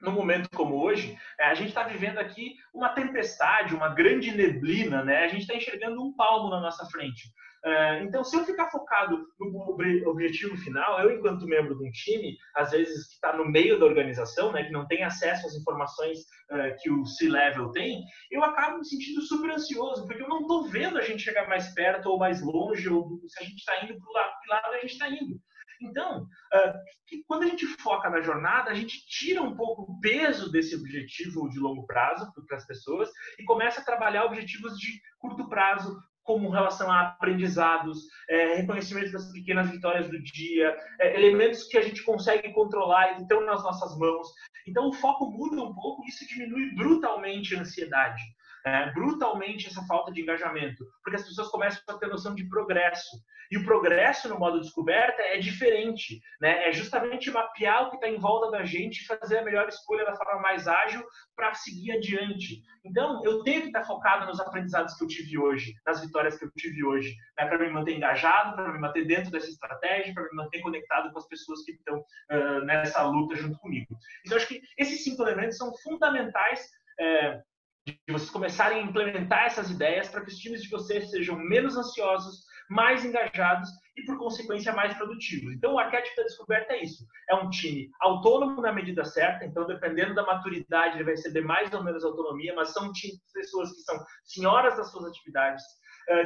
[0.00, 5.02] num momento como hoje, é, a gente está vivendo aqui uma tempestade, uma grande neblina,
[5.04, 5.24] né?
[5.24, 7.30] A gente está enxergando um palmo na nossa frente.
[7.66, 9.76] É, então, se eu ficar focado no
[10.08, 13.86] objetivo final, eu, enquanto membro de um time, às vezes que está no meio da
[13.86, 16.20] organização, né, que não tem acesso às informações
[16.52, 20.68] uh, que o C-Level tem, eu acabo me sentindo super ansioso, porque eu não estou
[20.68, 23.98] vendo a gente chegar mais perto ou mais longe, ou se a gente está indo
[23.98, 25.40] para o lado, que lado a gente está indo.
[25.80, 30.50] Então, uh, quando a gente foca na jornada, a gente tira um pouco o peso
[30.50, 35.48] desse objetivo de longo prazo para as pessoas e começa a trabalhar objetivos de curto
[35.48, 41.78] prazo, como relação a aprendizados, é, reconhecimento das pequenas vitórias do dia, é, elementos que
[41.78, 44.26] a gente consegue controlar e estão nas nossas mãos.
[44.66, 48.20] Então o foco muda um pouco e isso diminui brutalmente a ansiedade,
[48.66, 53.16] é, brutalmente essa falta de engajamento, porque as pessoas começam a ter noção de progresso.
[53.48, 56.68] E o progresso no modo descoberta é diferente, né?
[56.68, 60.04] É justamente mapear o que está em volta da gente e fazer a melhor escolha
[60.04, 62.60] da forma mais ágil para seguir adiante.
[62.84, 66.36] Então, eu tenho que estar tá focado nos aprendizados que eu tive hoje, nas vitórias
[66.36, 67.46] que eu tive hoje, né?
[67.46, 71.18] para me manter engajado, para me manter dentro dessa estratégia, para me manter conectado com
[71.18, 73.96] as pessoas que estão uh, nessa luta junto comigo.
[74.24, 76.68] Então, acho que esses cinco elementos são fundamentais.
[76.98, 77.40] É,
[77.86, 81.76] de vocês começarem a implementar essas ideias para que os times de vocês sejam menos
[81.76, 85.54] ansiosos, mais engajados e, por consequência, mais produtivos.
[85.54, 87.06] Então, o arquétipo da descoberta é isso.
[87.30, 91.72] É um time autônomo na medida certa, então, dependendo da maturidade, ele vai receber mais
[91.72, 92.90] ou menos autonomia, mas são
[93.32, 95.62] pessoas que são senhoras das suas atividades,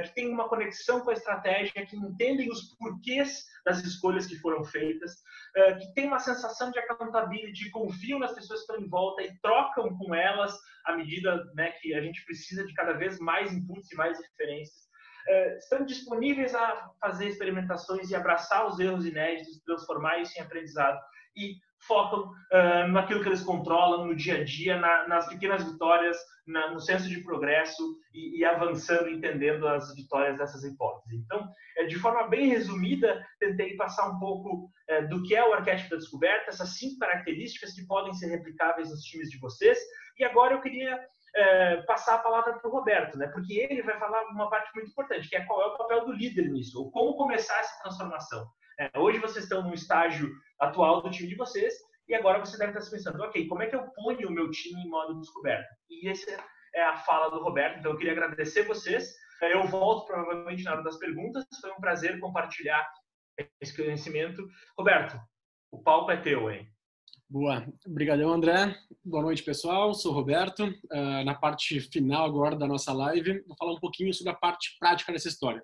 [0.03, 4.65] que têm uma conexão com a estratégia, que entendem os porquês das escolhas que foram
[4.65, 5.17] feitas,
[5.57, 9.39] eh, que têm uma sensação de accountability, confiam nas pessoas que estão em volta e
[9.41, 13.91] trocam com elas à medida né, que a gente precisa de cada vez mais inputs
[13.91, 14.89] e mais referências.
[15.29, 20.99] É, estão disponíveis a fazer experimentações e abraçar os erros inéditos, transformar isso em aprendizado.
[21.37, 26.17] E focam uh, naquilo que eles controlam no dia a dia, na, nas pequenas vitórias,
[26.47, 31.21] na, no senso de progresso e, e, avançando, entendendo as vitórias dessas hipóteses.
[31.25, 35.53] Então, é, de forma bem resumida, tentei passar um pouco é, do que é o
[35.53, 39.79] arquétipo da descoberta, essas cinco características que podem ser replicáveis nos times de vocês.
[40.19, 41.01] E agora eu queria
[41.35, 43.29] é, passar a palavra para o Roberto, né?
[43.29, 46.13] Porque ele vai falar uma parte muito importante, que é qual é o papel do
[46.13, 48.47] líder nisso, ou como começar essa transformação.
[48.81, 51.75] É, hoje vocês estão no estágio atual do time de vocês
[52.09, 54.51] e agora você deve estar se pensando, ok, como é que eu ponho o meu
[54.51, 55.69] time em modo descoberto?
[55.91, 56.43] E essa
[56.75, 57.79] é a fala do Roberto.
[57.79, 59.15] Então eu queria agradecer vocês.
[59.43, 61.45] É, eu volto provavelmente na hora das perguntas.
[61.61, 62.91] Foi um prazer compartilhar
[63.61, 64.49] esse conhecimento.
[64.79, 65.21] Roberto,
[65.71, 66.67] o palco é teu, hein?
[67.29, 67.67] Boa.
[67.87, 68.75] Obrigadão, André.
[69.05, 69.93] Boa noite, pessoal.
[69.93, 70.65] Sou Roberto.
[70.65, 74.75] Uh, na parte final agora da nossa live, vou falar um pouquinho sobre a parte
[74.81, 75.63] prática dessa história.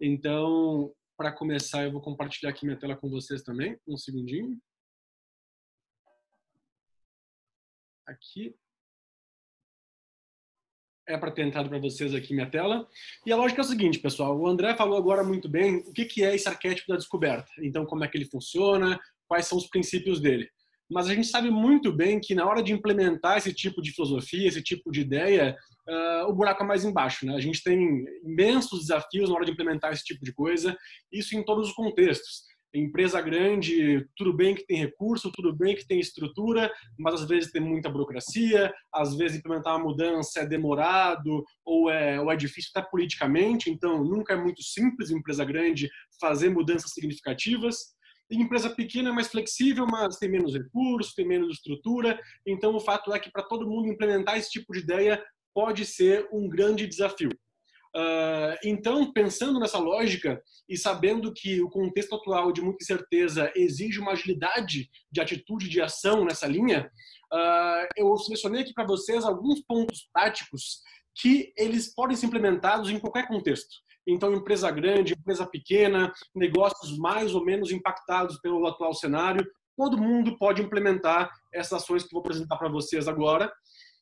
[0.00, 0.92] Então,
[1.22, 3.78] para começar, eu vou compartilhar aqui minha tela com vocês também.
[3.86, 4.60] Um segundinho.
[8.04, 8.56] Aqui.
[11.06, 12.88] É para ter entrado para vocês aqui minha tela.
[13.24, 14.36] E a lógica é o seguinte, pessoal.
[14.36, 17.52] O André falou agora muito bem o que é esse arquétipo da descoberta.
[17.58, 18.98] Então, como é que ele funciona,
[19.28, 20.50] quais são os princípios dele.
[20.92, 24.46] Mas a gente sabe muito bem que na hora de implementar esse tipo de filosofia,
[24.46, 25.56] esse tipo de ideia,
[25.88, 27.26] uh, o buraco é mais embaixo.
[27.26, 27.34] Né?
[27.34, 30.76] A gente tem imensos desafios na hora de implementar esse tipo de coisa,
[31.10, 32.42] isso em todos os contextos.
[32.74, 37.52] Empresa grande, tudo bem que tem recurso, tudo bem que tem estrutura, mas às vezes
[37.52, 42.70] tem muita burocracia, às vezes implementar uma mudança é demorado ou é, ou é difícil
[42.74, 47.76] até politicamente, então nunca é muito simples em empresa grande fazer mudanças significativas.
[48.32, 52.18] Em empresa pequena é mais flexível, mas tem menos recursos, tem menos estrutura.
[52.46, 55.22] Então, o fato é que para todo mundo implementar esse tipo de ideia
[55.54, 57.28] pode ser um grande desafio.
[57.94, 64.00] Uh, então, pensando nessa lógica e sabendo que o contexto atual de muita incerteza exige
[64.00, 66.90] uma agilidade de atitude, de ação nessa linha,
[67.30, 70.80] uh, eu selecionei aqui para vocês alguns pontos práticos
[71.14, 73.74] que eles podem ser implementados em qualquer contexto.
[74.06, 79.46] Então, empresa grande, empresa pequena, negócios mais ou menos impactados pelo atual cenário,
[79.76, 83.52] todo mundo pode implementar essas ações que vou apresentar para vocês agora.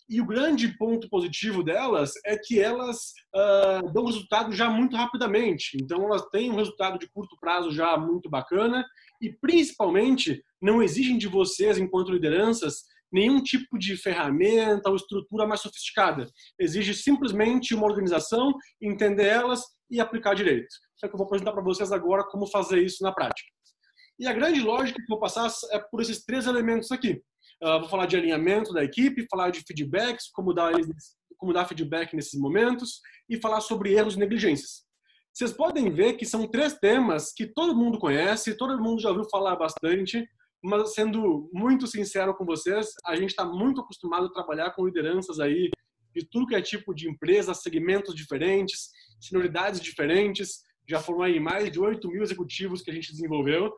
[0.09, 5.77] E o grande ponto positivo delas é que elas uh, dão resultado já muito rapidamente.
[5.81, 8.85] Então, elas têm um resultado de curto prazo já muito bacana
[9.23, 15.61] e, principalmente, não exigem de vocês, enquanto lideranças, nenhum tipo de ferramenta ou estrutura mais
[15.61, 16.27] sofisticada.
[16.59, 20.69] Exige simplesmente uma organização, entender elas e aplicar direito.
[20.97, 23.49] Só que eu vou apresentar para vocês agora como fazer isso na prática.
[24.19, 27.23] E a grande lógica que eu vou passar é por esses três elementos aqui.
[27.63, 30.73] Uh, vou falar de alinhamento da equipe, falar de feedbacks, como dar,
[31.39, 34.85] como dar feedback nesses momentos e falar sobre erros e negligências.
[35.33, 39.25] Vocês podem ver que são três temas que todo mundo conhece, todo mundo já ouviu
[39.31, 40.27] falar bastante,
[40.63, 45.41] mas sendo muito sincero com vocês, a gente está muito acostumado a trabalhar com lideranças
[45.41, 45.71] aí
[46.15, 48.91] de tudo que é tipo de empresa, segmentos diferentes,
[49.21, 50.63] senioridades diferentes.
[50.89, 53.73] Já foram aí mais de 8 mil executivos que a gente desenvolveu.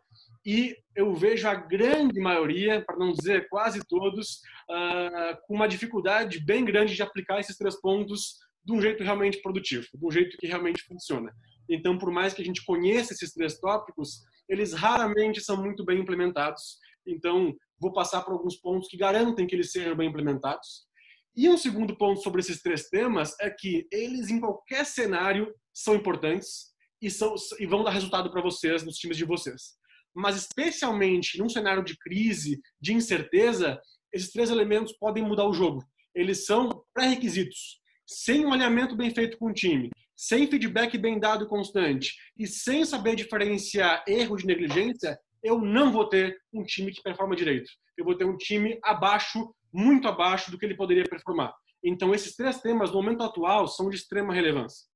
[0.45, 6.45] E eu vejo a grande maioria, para não dizer quase todos, uh, com uma dificuldade
[6.45, 10.37] bem grande de aplicar esses três pontos de um jeito realmente produtivo, de um jeito
[10.39, 11.33] que realmente funciona.
[11.69, 14.23] Então, por mais que a gente conheça esses três tópicos,
[14.53, 16.77] eles raramente são muito bem implementados.
[17.07, 20.87] Então, vou passar por alguns pontos que garantem que eles sejam bem implementados.
[21.35, 25.95] E um segundo ponto sobre esses três temas é que eles, em qualquer cenário, são
[25.95, 26.67] importantes
[27.01, 29.75] e, são, e vão dar resultado para vocês, nos times de vocês.
[30.15, 33.81] Mas, especialmente num cenário de crise, de incerteza,
[34.13, 35.83] esses três elementos podem mudar o jogo.
[36.15, 37.81] Eles são pré-requisitos.
[38.07, 39.89] Sem um alinhamento bem feito com o time,
[40.23, 46.09] sem feedback bem dado constante e sem saber diferenciar erro de negligência, eu não vou
[46.09, 47.69] ter um time que performa direito.
[47.99, 51.53] Eu vou ter um time abaixo, muito abaixo do que ele poderia performar.
[51.83, 54.87] Então, esses três temas, no momento atual, são de extrema relevância.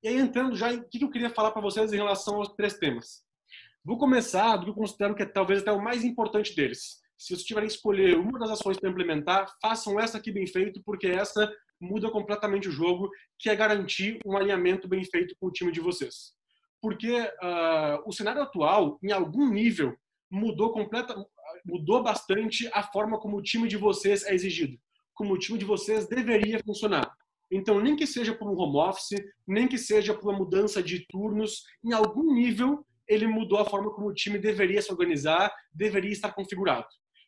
[0.00, 2.54] E aí, entrando já em o que eu queria falar para vocês em relação aos
[2.54, 3.24] três temas.
[3.84, 7.00] Vou começar do que eu considero que é talvez até o mais importante deles.
[7.18, 10.80] Se vocês tiverem que escolher uma das ações para implementar, façam essa aqui bem feito,
[10.84, 15.52] porque essa muda completamente o jogo, que é garantir um alinhamento bem feito com o
[15.52, 16.32] time de vocês.
[16.80, 19.96] Porque uh, o cenário atual, em algum nível,
[20.30, 21.14] mudou completa,
[21.64, 24.78] mudou bastante a forma como o time de vocês é exigido,
[25.14, 27.10] como o time de vocês deveria funcionar.
[27.50, 31.06] Então, nem que seja por um home office, nem que seja por uma mudança de
[31.06, 36.10] turnos, em algum nível ele mudou a forma como o time deveria se organizar, deveria
[36.10, 36.86] estar configurado.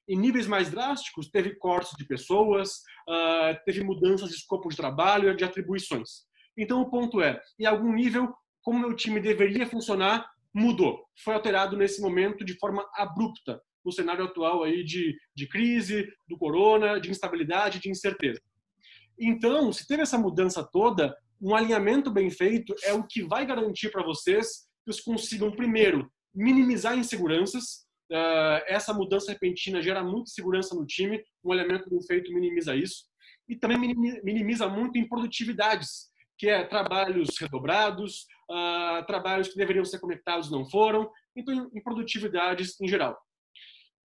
[0.09, 2.77] Em níveis mais drásticos, teve cortes de pessoas,
[3.09, 6.27] uh, teve mudanças de escopo de trabalho, de atribuições.
[6.57, 8.33] Então, o ponto é, em algum nível,
[8.63, 11.05] como meu time deveria funcionar, mudou.
[11.23, 16.39] Foi alterado nesse momento de forma abrupta, no cenário atual aí de, de crise, do
[16.39, 18.41] corona, de instabilidade, de incerteza.
[19.19, 23.91] Então, se teve essa mudança toda, um alinhamento bem feito é o que vai garantir
[23.91, 27.86] para vocês que vocês consigam, primeiro, minimizar inseguranças,
[28.67, 33.05] essa mudança repentina gera muita segurança no time, um elemento bem feito minimiza isso.
[33.49, 40.01] E também minimiza muito em produtividades, que é trabalhos redobrados, uh, trabalhos que deveriam ser
[40.01, 43.17] conectados não foram, então em produtividades em geral.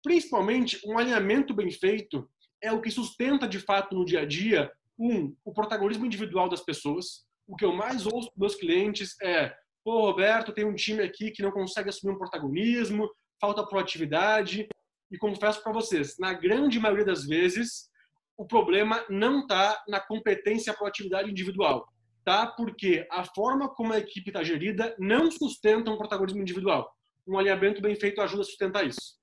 [0.03, 2.28] Principalmente, um alinhamento bem feito
[2.62, 6.61] é o que sustenta de fato no dia a dia, um, o protagonismo individual das
[6.61, 7.24] pessoas.
[7.46, 11.30] O que eu mais ouço dos meus clientes é pô, Roberto, tem um time aqui
[11.30, 13.09] que não consegue assumir um protagonismo,
[13.41, 14.68] falta proatividade.
[15.11, 17.88] E confesso para vocês, na grande maioria das vezes,
[18.36, 21.86] o problema não está na competência proatividade individual,
[22.24, 22.47] tá?
[22.47, 26.88] Porque a forma como a equipe está gerida não sustenta um protagonismo individual.
[27.26, 29.18] Um alinhamento bem feito ajuda a sustentar isso.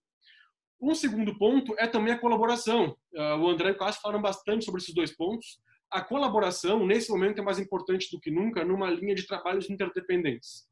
[0.79, 2.95] Um segundo ponto é também a colaboração.
[3.13, 5.59] Uh, o André e o Cássio falaram bastante sobre esses dois pontos.
[5.89, 10.67] A colaboração, nesse momento, é mais importante do que nunca numa linha de trabalhos interdependentes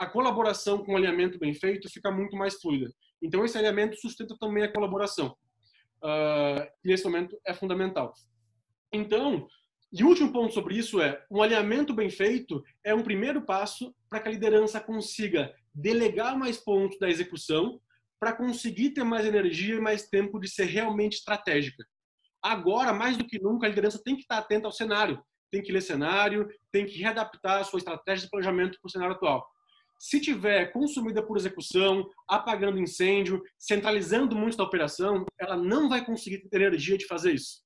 [0.00, 2.90] a colaboração com o alinhamento bem feito fica muito mais fluida.
[3.20, 5.36] Então, esse alinhamento sustenta também a colaboração,
[6.02, 8.14] uh, que nesse momento é fundamental.
[8.90, 9.46] Então,
[9.92, 13.94] e o último ponto sobre isso é: um alinhamento bem feito é um primeiro passo
[14.08, 17.78] para que a liderança consiga delegar mais pontos da execução,
[18.18, 21.84] para conseguir ter mais energia e mais tempo de ser realmente estratégica.
[22.42, 25.70] Agora, mais do que nunca, a liderança tem que estar atenta ao cenário, tem que
[25.70, 29.46] ler cenário, tem que readaptar a sua estratégia de planejamento para o cenário atual.
[30.00, 36.38] Se tiver consumida por execução, apagando incêndio, centralizando muito da operação, ela não vai conseguir
[36.48, 37.60] ter energia de fazer isso.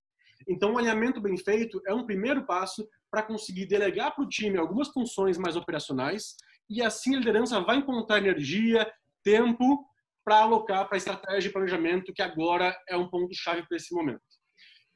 [0.48, 4.58] Então, o alinhamento bem feito é um primeiro passo para conseguir delegar para o time
[4.58, 6.34] algumas funções mais operacionais
[6.68, 9.86] e assim a liderança vai encontrar energia, tempo
[10.24, 14.20] para alocar para a estratégia de planejamento, que agora é um ponto-chave para esse momento.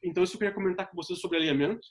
[0.03, 1.87] Então, isso eu queria comentar com vocês sobre alinhamento.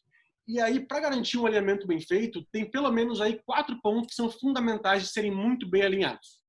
[0.47, 4.15] E aí, para garantir um alinhamento bem feito, tem pelo menos aí quatro pontos que
[4.15, 6.39] são fundamentais de serem muito bem alinhados.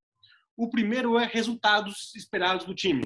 [0.57, 3.03] O primeiro é resultados esperados do time.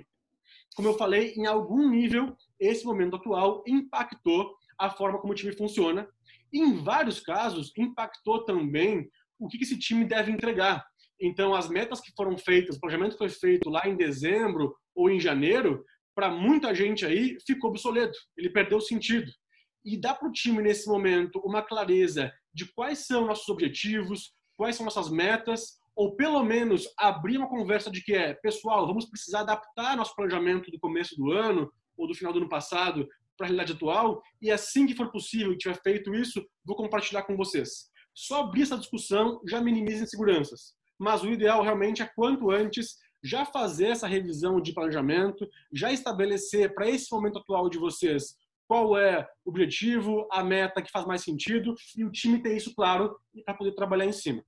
[0.76, 5.56] Como eu falei, em algum nível, esse momento atual impactou a forma como o time
[5.56, 6.06] funciona.
[6.52, 10.84] E, em vários casos, impactou também o que esse time deve entregar.
[11.18, 15.18] Então, as metas que foram feitas, o planejamento foi feito lá em dezembro ou em
[15.18, 19.32] janeiro, para muita gente aí ficou obsoleto, ele perdeu o sentido
[19.84, 24.76] e dá para o time, nesse momento, uma clareza de quais são nossos objetivos, quais
[24.76, 29.40] são nossas metas, ou pelo menos abrir uma conversa de que é, pessoal, vamos precisar
[29.40, 33.06] adaptar nosso planejamento do começo do ano ou do final do ano passado
[33.36, 37.22] para a realidade atual, e assim que for possível e tiver feito isso, vou compartilhar
[37.22, 37.90] com vocês.
[38.14, 43.44] Só abrir essa discussão já minimiza inseguranças, mas o ideal realmente é quanto antes já
[43.44, 48.36] fazer essa revisão de planejamento, já estabelecer para esse momento atual de vocês
[48.72, 52.74] qual é o objetivo, a meta que faz mais sentido e o time ter isso
[52.74, 53.14] claro
[53.44, 54.42] para poder trabalhar em cima.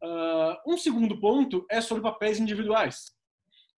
[0.00, 3.10] Uh, um segundo ponto é sobre papéis individuais.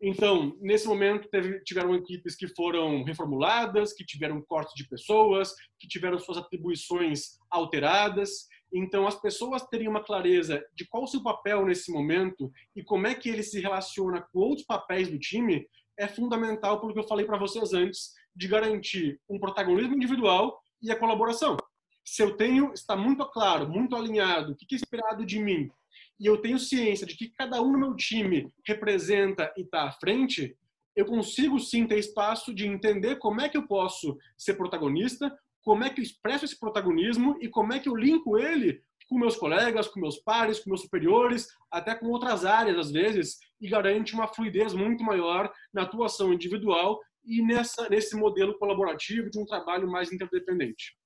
[0.02, 5.88] Então, nesse momento, teve, tiveram equipes que foram reformuladas, que tiveram cortes de pessoas, que
[5.88, 8.46] tiveram suas atribuições alteradas.
[8.74, 13.06] Então, as pessoas teriam uma clareza de qual o seu papel nesse momento e como
[13.06, 15.66] é que ele se relaciona com outros papéis do time
[15.96, 20.90] é fundamental, pelo que eu falei para vocês antes, de garantir um protagonismo individual e
[20.90, 21.56] a colaboração.
[22.04, 25.70] Se eu tenho, está muito claro, muito alinhado, o que é esperado de mim,
[26.18, 29.92] e eu tenho ciência de que cada um no meu time representa e está à
[29.92, 30.56] frente,
[30.94, 35.82] eu consigo sim ter espaço de entender como é que eu posso ser protagonista, como
[35.82, 39.36] é que eu expresso esse protagonismo e como é que eu linko ele com meus
[39.36, 44.14] colegas, com meus pares, com meus superiores, até com outras áreas às vezes, e garante
[44.14, 49.90] uma fluidez muito maior na atuação individual e nessa, nesse modelo colaborativo de um trabalho
[49.90, 50.96] mais interdependente.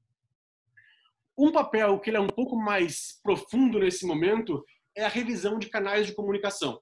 [1.36, 4.64] Um papel que ele é um pouco mais profundo nesse momento
[4.96, 6.80] é a revisão de canais de comunicação.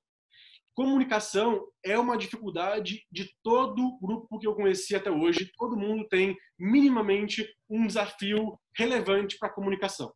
[0.75, 5.51] Comunicação é uma dificuldade de todo grupo que eu conheci até hoje.
[5.57, 10.13] Todo mundo tem minimamente um desafio relevante para a comunicação.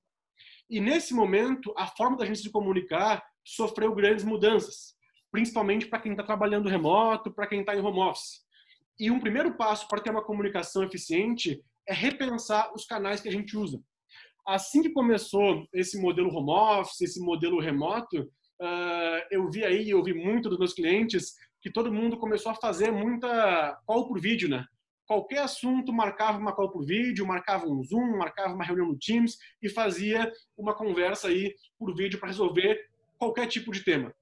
[0.69, 4.95] E nesse momento, a forma da gente se comunicar sofreu grandes mudanças,
[5.33, 8.45] principalmente para quem está trabalhando remoto, para quem está em home office.
[9.01, 13.33] E um primeiro passo para ter uma comunicação eficiente é repensar os canais que a
[13.33, 13.81] gente usa.
[14.47, 20.05] Assim que começou esse modelo home office, esse modelo remoto, uh, eu vi aí, eu
[20.05, 21.33] vi muito dos meus clientes
[21.63, 24.67] que todo mundo começou a fazer muita call por vídeo, né?
[25.07, 29.39] Qualquer assunto marcava uma call por vídeo, marcava um Zoom, marcava uma reunião no Teams
[29.63, 32.79] e fazia uma conversa aí por vídeo para resolver
[33.19, 34.15] qualquer tipo de tema.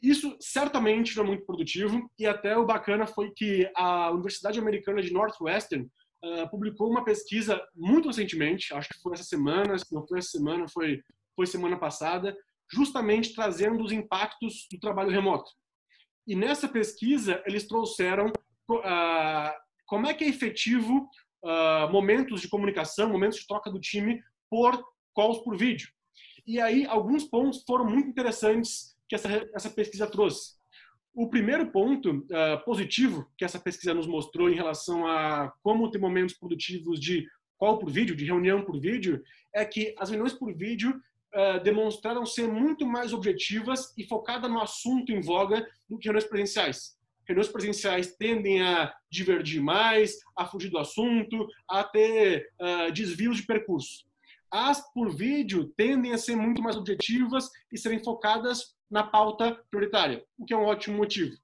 [0.00, 5.02] Isso certamente não é muito produtivo e até o bacana foi que a Universidade Americana
[5.02, 5.88] de Northwestern
[6.24, 10.30] uh, publicou uma pesquisa muito recentemente, acho que foi essa semana, se não foi essa
[10.30, 11.02] semana, foi,
[11.34, 12.36] foi semana passada,
[12.70, 15.50] justamente trazendo os impactos do trabalho remoto.
[16.26, 18.26] E nessa pesquisa eles trouxeram
[18.70, 19.52] uh,
[19.86, 21.08] como é que é efetivo
[21.42, 24.80] uh, momentos de comunicação, momentos de troca do time por
[25.16, 25.88] calls por vídeo.
[26.46, 30.58] E aí alguns pontos foram muito interessantes que essa, essa pesquisa trouxe.
[31.14, 35.98] O primeiro ponto uh, positivo que essa pesquisa nos mostrou em relação a como ter
[35.98, 39.20] momentos produtivos de call por vídeo, de reunião por vídeo,
[39.52, 40.90] é que as reuniões por vídeo
[41.34, 46.28] uh, demonstraram ser muito mais objetivas e focadas no assunto em voga do que reuniões
[46.28, 46.96] presenciais.
[47.26, 53.42] Reuniões presenciais tendem a divergir mais, a fugir do assunto, a ter uh, desvios de
[53.44, 54.06] percurso.
[54.50, 60.24] As por vídeo tendem a ser muito mais objetivas e serem focadas na pauta prioritária,
[60.38, 61.36] o que é um ótimo motivo.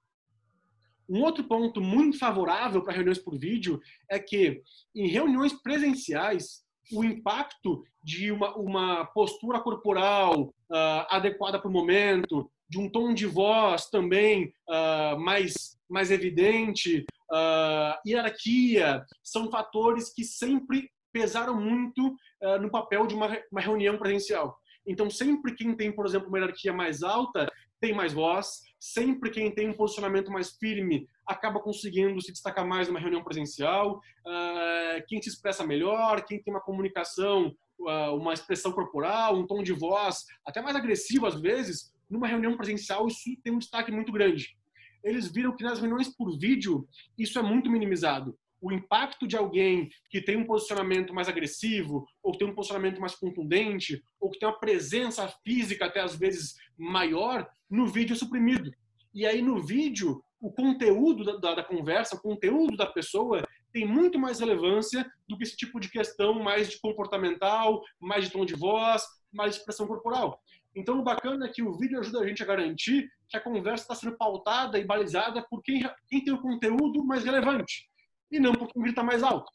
[1.07, 3.79] Um outro ponto muito favorável para reuniões por vídeo
[4.09, 4.63] é que,
[4.95, 12.49] em reuniões presenciais, o impacto de uma, uma postura corporal uh, adequada para o momento,
[12.67, 20.23] de um tom de voz também uh, mais, mais evidente, uh, hierarquia, são fatores que
[20.23, 22.17] sempre pesaram muito
[22.59, 24.59] no papel de uma, uma reunião presencial.
[24.87, 29.53] Então, sempre quem tem, por exemplo, uma hierarquia mais alta tem mais voz, sempre quem
[29.53, 35.21] tem um posicionamento mais firme acaba conseguindo se destacar mais numa reunião presencial, uh, quem
[35.21, 40.23] se expressa melhor, quem tem uma comunicação, uh, uma expressão corporal, um tom de voz,
[40.45, 44.55] até mais agressivo às vezes, numa reunião presencial isso tem um destaque muito grande.
[45.03, 49.91] Eles viram que nas reuniões por vídeo isso é muito minimizado o impacto de alguém
[50.09, 54.39] que tem um posicionamento mais agressivo, ou que tem um posicionamento mais contundente, ou que
[54.39, 58.71] tem uma presença física até às vezes maior, no vídeo é suprimido.
[59.13, 63.85] E aí no vídeo, o conteúdo da, da, da conversa, o conteúdo da pessoa tem
[63.85, 68.45] muito mais relevância do que esse tipo de questão mais de comportamental, mais de tom
[68.45, 70.41] de voz, mais de expressão corporal.
[70.75, 73.83] Então, o bacana é que o vídeo ajuda a gente a garantir que a conversa
[73.83, 77.87] está sendo pautada e balizada por quem, quem tem o conteúdo mais relevante
[78.35, 79.51] e não porque o grita mais alto.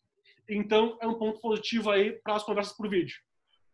[0.49, 3.17] Então, é um ponto positivo aí para as conversas por vídeo.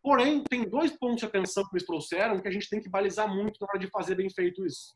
[0.01, 3.27] Porém, tem dois pontos de atenção que eles trouxeram que a gente tem que balizar
[3.27, 4.95] muito na hora de fazer bem feito isso.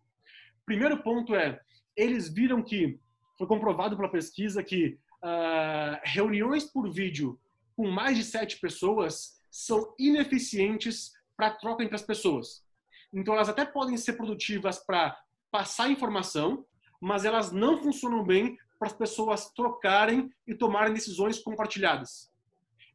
[0.65, 1.59] Primeiro ponto é,
[1.95, 2.99] eles viram que,
[3.37, 7.39] foi comprovado pela pesquisa que uh, reuniões por vídeo
[7.75, 12.63] com mais de sete pessoas são ineficientes para troca entre as pessoas.
[13.11, 15.17] Então, elas até podem ser produtivas para
[15.49, 16.63] passar informação,
[17.01, 22.31] mas elas não funcionam bem para as pessoas trocarem e tomarem decisões compartilhadas.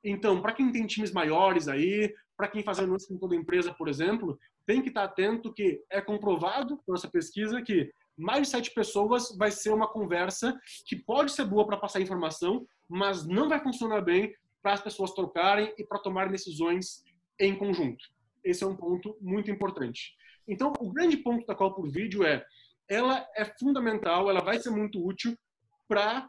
[0.02, 3.88] Então, para quem tem times maiores aí, para quem faz anúncio em toda empresa, por
[3.88, 8.72] exemplo, tem que estar atento que é comprovado por essa pesquisa que mais de sete
[8.72, 13.62] pessoas vai ser uma conversa que pode ser boa para passar informação, mas não vai
[13.62, 17.04] funcionar bem para as pessoas trocarem e para tomarem decisões
[17.38, 18.04] em conjunto.
[18.42, 20.16] Esse é um ponto muito importante.
[20.48, 22.44] Então, o grande ponto da call por vídeo é
[22.88, 25.36] ela é fundamental, ela vai ser muito útil
[25.88, 26.28] para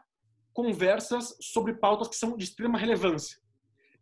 [0.52, 3.38] conversas sobre pautas que são de extrema relevância.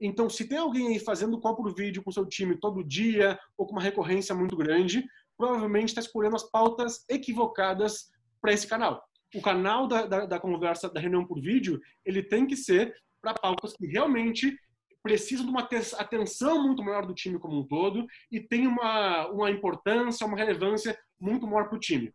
[0.00, 3.66] Então, se tem alguém aí fazendo call por vídeo com seu time todo dia ou
[3.66, 5.04] com uma recorrência muito grande,
[5.36, 9.02] provavelmente está escolhendo as pautas equivocadas para esse canal.
[9.34, 13.34] O canal da, da, da, conversa, da reunião por vídeo, ele tem que ser para
[13.34, 14.56] pautas que realmente
[15.02, 19.50] precisam de uma atenção muito maior do time como um todo e tem uma, uma
[19.50, 22.12] importância, uma relevância muito maior para o time.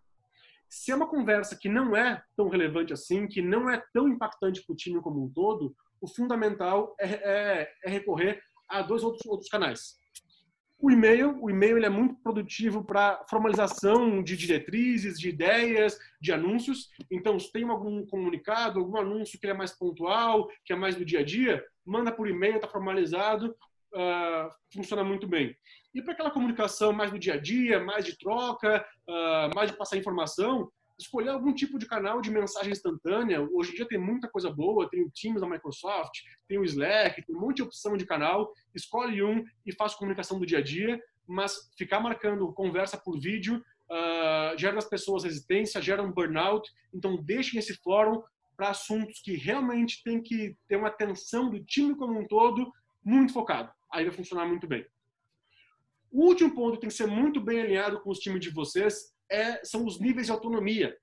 [0.72, 4.64] Se é uma conversa que não é tão relevante assim, que não é tão impactante
[4.66, 9.26] para o time como um todo, o fundamental é, é, é recorrer a dois outros,
[9.26, 10.00] outros canais.
[10.80, 16.32] O e-mail, o e-mail ele é muito produtivo para formalização de diretrizes, de ideias, de
[16.32, 16.88] anúncios.
[17.12, 21.04] Então, se tem algum comunicado, algum anúncio que é mais pontual, que é mais do
[21.04, 23.54] dia a dia, manda por e-mail, está formalizado,
[23.94, 25.54] uh, funciona muito bem.
[25.94, 29.78] E para aquela comunicação mais do dia a dia, mais de troca, uh, mais de
[29.78, 33.42] passar informação, escolher algum tipo de canal de mensagem instantânea.
[33.52, 36.14] Hoje em dia tem muita coisa boa, tem o Teams da Microsoft,
[36.48, 38.54] tem o Slack, tem um monte de opção de canal.
[38.74, 43.64] Escolhe um e faz comunicação do dia a dia, mas ficar marcando conversa por vídeo
[43.89, 46.72] uh, gera nas pessoas resistência, gera um burnout.
[46.94, 48.24] Então deixem esse fórum
[48.56, 52.72] para assuntos que realmente tem que ter uma atenção do time como um todo
[53.04, 53.72] muito focado.
[53.92, 54.86] Aí vai funcionar muito bem.
[56.12, 59.14] O último ponto que tem que ser muito bem alinhado com os times de vocês
[59.30, 60.97] é, são os níveis de autonomia.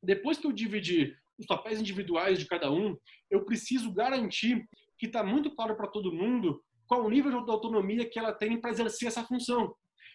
[0.00, 2.96] Depois que eu dividir os papéis individuais de cada um,
[3.28, 4.64] eu preciso garantir
[4.98, 8.60] que está muito claro para todo mundo qual o nível de autonomia que ela tem
[8.60, 9.74] para exercer essa função.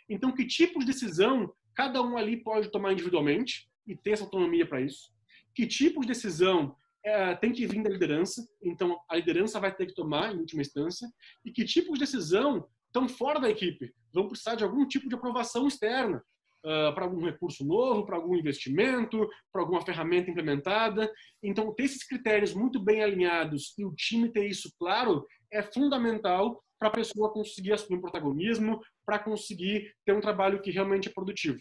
[0.09, 4.65] Então, que tipo de decisão cada um ali pode tomar individualmente e ter essa autonomia
[4.65, 5.11] para isso?
[5.53, 9.87] Que tipo de decisão é, tem que vir da liderança, então a liderança vai ter
[9.87, 11.07] que tomar em última instância,
[11.43, 15.15] e que tipo de decisão estão fora da equipe, vão precisar de algum tipo de
[15.15, 16.23] aprovação externa,
[16.65, 21.11] uh, para algum recurso novo, para algum investimento, para alguma ferramenta implementada.
[21.43, 26.63] Então, ter esses critérios muito bem alinhados e o time ter isso claro é fundamental
[26.79, 31.11] para a pessoa conseguir assumir um protagonismo, para conseguir ter um trabalho que realmente é
[31.11, 31.59] produtivo.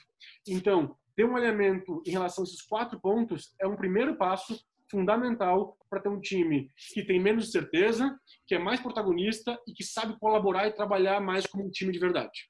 [0.49, 4.59] Então, ter um alinhamento em relação a esses quatro pontos é um primeiro passo
[4.91, 9.85] fundamental para ter um time que tem menos certeza, que é mais protagonista e que
[9.85, 12.49] sabe colaborar e trabalhar mais como um time de verdade.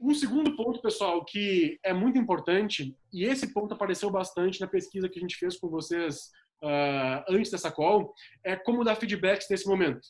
[0.00, 5.08] Um segundo ponto, pessoal, que é muito importante, e esse ponto apareceu bastante na pesquisa
[5.08, 6.30] que a gente fez com vocês
[6.62, 10.06] uh, antes dessa call, é como dar feedbacks nesse momento.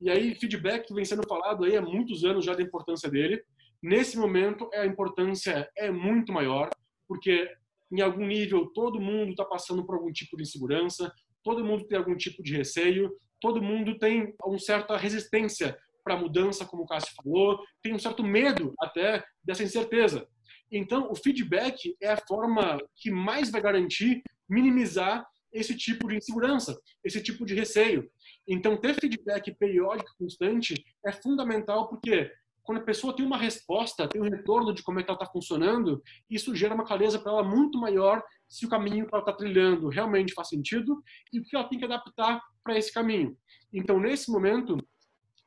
[0.00, 3.42] E aí, feedback vem sendo falado aí há muitos anos já da importância dele.
[3.82, 6.70] Nesse momento, a importância é muito maior,
[7.08, 7.50] porque
[7.94, 11.12] em algum nível, todo mundo está passando por algum tipo de insegurança,
[11.44, 16.18] todo mundo tem algum tipo de receio, todo mundo tem uma certa resistência para a
[16.18, 20.26] mudança, como o Cássio falou, tem um certo medo até dessa incerteza.
[20.72, 26.76] Então, o feedback é a forma que mais vai garantir minimizar esse tipo de insegurança,
[27.04, 28.10] esse tipo de receio.
[28.46, 30.74] Então, ter feedback periódico constante
[31.06, 32.30] é fundamental porque
[32.64, 35.30] quando a pessoa tem uma resposta, tem um retorno de como é que ela está
[35.30, 39.32] funcionando, isso gera uma clareza para ela muito maior se o caminho que ela está
[39.32, 41.02] trilhando realmente faz sentido
[41.32, 43.36] e o que ela tem que adaptar para esse caminho.
[43.72, 44.78] Então, nesse momento,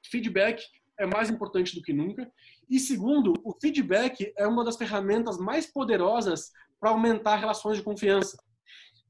[0.10, 0.64] feedback
[1.00, 2.32] é mais importante do que nunca.
[2.70, 8.38] E segundo, o feedback é uma das ferramentas mais poderosas para aumentar relações de confiança.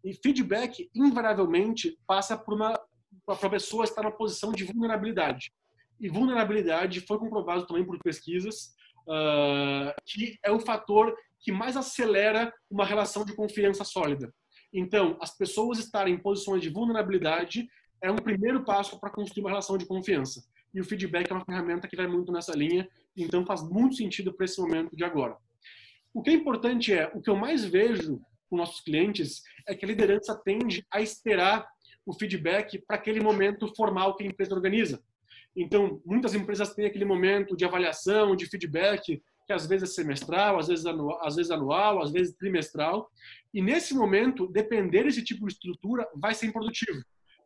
[0.03, 2.79] E feedback, invariavelmente, passa por uma
[3.25, 5.51] para a pessoa estar numa posição de vulnerabilidade.
[5.99, 8.75] E vulnerabilidade foi comprovado também por pesquisas
[9.07, 14.33] uh, que é o fator que mais acelera uma relação de confiança sólida.
[14.73, 17.67] Então, as pessoas estarem em posições de vulnerabilidade
[18.01, 20.43] é um primeiro passo para construir uma relação de confiança.
[20.73, 24.33] E o feedback é uma ferramenta que vai muito nessa linha, então faz muito sentido
[24.33, 25.37] para esse momento de agora.
[26.13, 29.85] O que é importante é, o que eu mais vejo com nossos clientes é que
[29.85, 31.67] a liderança tende a esperar
[32.05, 35.01] o feedback para aquele momento formal que a empresa organiza.
[35.57, 40.59] Então, muitas empresas têm aquele momento de avaliação, de feedback, que às vezes é semestral,
[40.59, 43.09] às vezes anual, às vezes, anual, às vezes trimestral.
[43.51, 47.01] E nesse momento, depender desse tipo de estrutura vai ser improdutivo.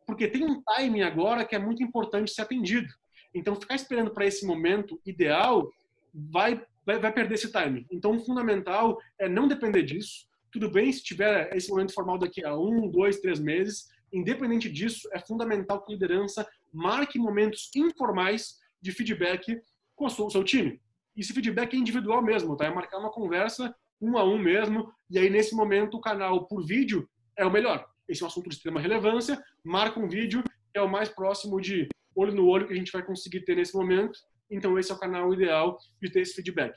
[0.06, 2.88] Porque tem um timing agora que é muito importante ser atendido.
[3.34, 5.72] Então, ficar esperando para esse momento ideal
[6.12, 7.86] vai, vai, vai perder esse timing.
[7.90, 10.26] Então, o fundamental é não depender disso.
[10.50, 15.08] Tudo bem se tiver esse momento formal daqui a um, dois, três meses, Independente disso,
[15.12, 19.60] é fundamental que a liderança marque momentos informais de feedback
[19.94, 20.80] com o seu time.
[21.16, 22.64] Esse feedback é individual mesmo, tá?
[22.64, 26.66] É marcar uma conversa um a um mesmo, e aí nesse momento o canal por
[26.66, 27.86] vídeo é o melhor.
[28.08, 30.42] Esse é um assunto de extrema relevância, marca um vídeo,
[30.74, 33.74] é o mais próximo de olho no olho que a gente vai conseguir ter nesse
[33.74, 34.18] momento,
[34.50, 36.74] então esse é o canal ideal de ter esse feedback.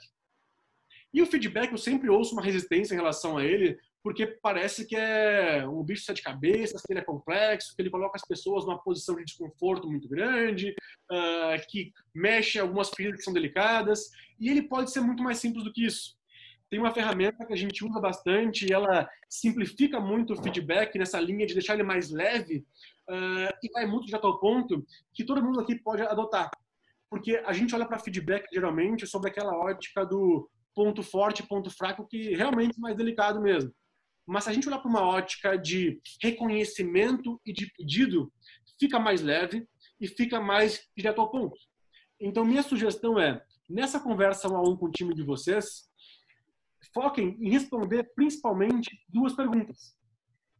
[1.13, 4.95] E o feedback, eu sempre ouço uma resistência em relação a ele, porque parece que
[4.95, 8.63] é um bicho de sete cabeças, que ele é complexo, que ele coloca as pessoas
[8.63, 10.75] numa posição de desconforto muito grande,
[11.11, 15.63] uh, que mexe algumas feridas que são delicadas, e ele pode ser muito mais simples
[15.63, 16.15] do que isso.
[16.69, 21.19] Tem uma ferramenta que a gente usa bastante e ela simplifica muito o feedback nessa
[21.19, 22.63] linha de deixar ele mais leve
[23.09, 24.85] uh, e vai muito direto ao ponto
[25.15, 26.51] que todo mundo aqui pode adotar.
[27.09, 32.07] Porque a gente olha para feedback geralmente sobre aquela ótica do ponto forte, ponto fraco,
[32.07, 33.73] que realmente é mais delicado mesmo.
[34.25, 38.31] Mas se a gente olhar para uma ótica de reconhecimento e de pedido,
[38.79, 39.67] fica mais leve
[39.99, 41.57] e fica mais direto ao ponto.
[42.19, 45.89] Então, minha sugestão é, nessa conversa um a um com o time de vocês,
[46.93, 49.95] foquem em responder principalmente duas perguntas.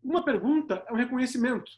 [0.03, 1.71] Uma pergunta é um reconhecimento.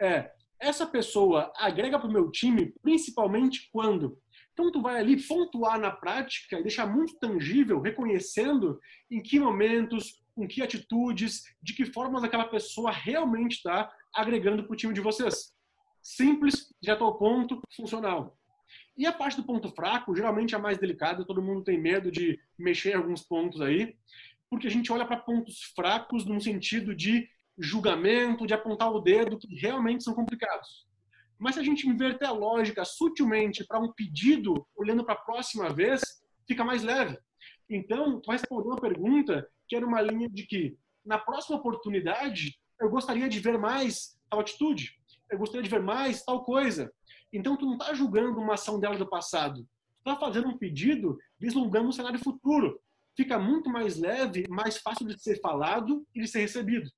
[0.00, 0.30] É,
[0.60, 4.18] essa pessoa agrega para o meu time principalmente quando?
[4.52, 8.78] Então, tu vai ali pontuar na prática e deixar muito tangível, reconhecendo
[9.10, 14.72] em que momentos, com que atitudes, de que formas aquela pessoa realmente está agregando para
[14.72, 15.52] o time de vocês.
[16.02, 18.36] Simples, direto ao ponto, funcional.
[18.96, 22.10] E a parte do ponto fraco, geralmente é a mais delicada, todo mundo tem medo
[22.10, 23.96] de mexer em alguns pontos aí,
[24.50, 27.28] porque a gente olha para pontos fracos num sentido de
[27.58, 30.86] julgamento, de apontar o dedo, que realmente são complicados.
[31.38, 35.70] Mas se a gente inverter a lógica sutilmente para um pedido, olhando para a próxima
[35.70, 36.00] vez,
[36.46, 37.18] fica mais leve.
[37.68, 42.58] Então, tu vai responder uma pergunta que era uma linha de que, na próxima oportunidade,
[42.80, 44.98] eu gostaria de ver mais tal atitude,
[45.30, 46.92] eu gostaria de ver mais tal coisa.
[47.32, 51.18] Então, tu não está julgando uma ação dela do passado, tu está fazendo um pedido
[51.38, 52.80] vislumbrando um cenário futuro.
[53.16, 56.90] Fica muito mais leve, mais fácil de ser falado e de ser recebido.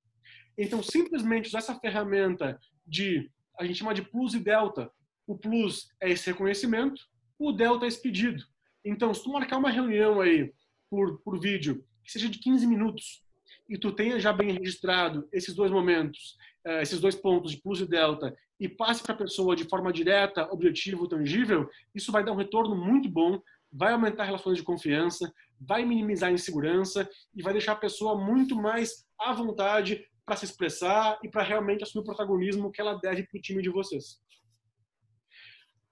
[0.59, 4.91] Então, simplesmente usar essa ferramenta de, a gente chama de plus e delta.
[5.27, 7.03] O plus é esse reconhecimento,
[7.39, 8.43] o delta é esse pedido.
[8.87, 10.53] Então, se tu marcar uma reunião aí
[10.89, 13.21] por, por vídeo que seja de 15 minutos
[13.69, 17.81] e tu tenha já bem registrado esses dois momentos, eh, esses dois pontos de plus
[17.81, 22.31] e delta e passe para a pessoa de forma direta, objetivo, tangível, isso vai dar
[22.31, 27.53] um retorno muito bom, vai aumentar relações de confiança, vai minimizar a insegurança e vai
[27.53, 32.07] deixar a pessoa muito mais à vontade para se expressar e para realmente assumir o
[32.07, 34.21] protagonismo que ela deve para o time de vocês.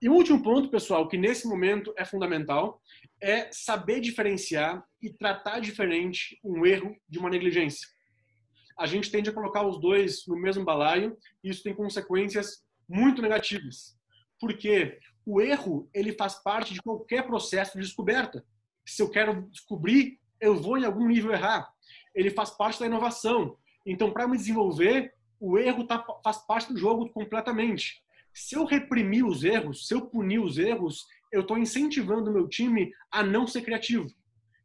[0.04, 2.78] E o último ponto, pessoal, que nesse momento é fundamental,
[3.22, 7.88] é saber diferenciar e tratar diferente um erro de uma negligência.
[8.78, 13.22] A gente tende a colocar os dois no mesmo balaio e isso tem consequências muito
[13.22, 13.98] negativas.
[14.38, 18.44] Porque o erro, ele faz parte de qualquer processo de descoberta.
[18.84, 21.66] Se eu quero descobrir, eu vou em algum nível errar.
[22.14, 23.56] Ele faz parte da inovação.
[23.86, 28.03] Então, para me desenvolver, o erro tá, faz parte do jogo completamente.
[28.34, 32.48] Se eu reprimir os erros, se eu punir os erros, eu estou incentivando o meu
[32.48, 34.08] time a não ser criativo.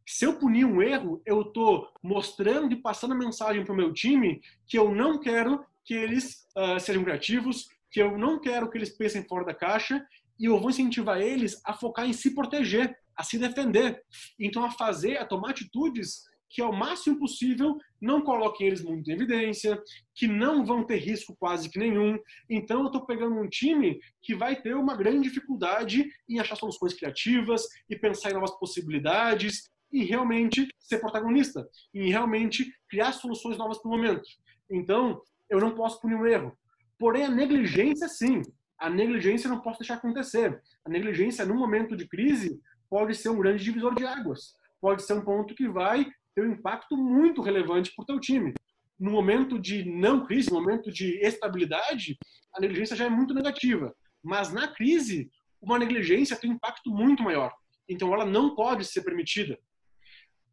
[0.06, 3.94] Se eu punir um erro, eu estou mostrando e passando a mensagem para o meu
[3.94, 8.78] time que eu não quero que eles uh, sejam criativos, que eu não quero que
[8.78, 10.04] eles pensem fora da caixa
[10.40, 14.02] e eu vou incentivar eles a focar em se proteger, a se defender.
[14.40, 19.14] Então, a fazer, a tomar atitudes que ao máximo possível não coloquem eles muito em
[19.14, 19.82] evidência,
[20.16, 22.18] que não vão ter risco quase que nenhum.
[22.50, 26.94] Então eu estou pegando um time que vai ter uma grande dificuldade em achar soluções
[26.94, 33.78] criativas e pensar em novas possibilidades e realmente ser protagonista, em realmente criar soluções novas
[33.80, 34.28] para o momento.
[34.70, 36.58] Então eu não posso punir um erro.
[36.98, 38.42] Porém a negligência sim,
[38.78, 40.62] a negligência não posso deixar acontecer.
[40.86, 44.56] A negligência no momento de crise pode ser um grande divisor de águas.
[44.82, 48.54] Pode ser um ponto que vai ter um impacto muito relevante para o teu time.
[48.98, 52.18] No momento de não crise, no momento de estabilidade,
[52.56, 53.94] a negligência já é muito negativa.
[54.24, 55.30] Mas na crise,
[55.62, 57.54] uma negligência tem um impacto muito maior.
[57.88, 59.60] Então ela não pode ser permitida.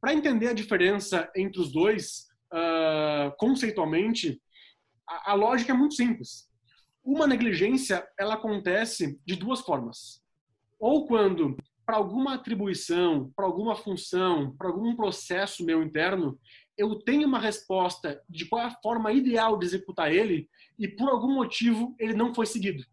[0.00, 4.40] Para entender a diferença entre os dois, uh, conceitualmente,
[5.08, 6.48] a, a lógica é muito simples.
[7.04, 10.20] Uma negligência ela acontece de duas formas.
[10.78, 11.56] Ou quando
[11.86, 16.38] para alguma atribuição, para alguma função, para algum processo meu interno,
[16.76, 21.08] eu tenho uma resposta de qual é a forma ideal de executar ele e por
[21.08, 22.84] algum motivo ele não foi seguido.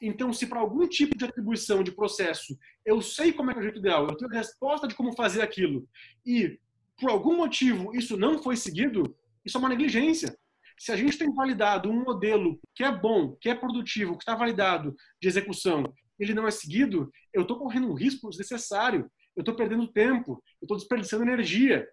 [0.00, 3.62] Então, se para algum tipo de atribuição de processo eu sei como é, é o
[3.62, 5.86] jeito ideal, eu tenho a resposta de como fazer aquilo
[6.24, 6.58] e
[6.98, 9.14] por algum motivo isso não foi seguido,
[9.44, 10.34] isso é uma negligência.
[10.78, 14.34] Se a gente tem validado um modelo que é bom, que é produtivo, que está
[14.34, 15.92] validado de execução
[16.22, 20.64] ele não é seguido, eu estou correndo um risco desnecessário, eu estou perdendo tempo, eu
[20.64, 21.88] estou desperdiçando energia.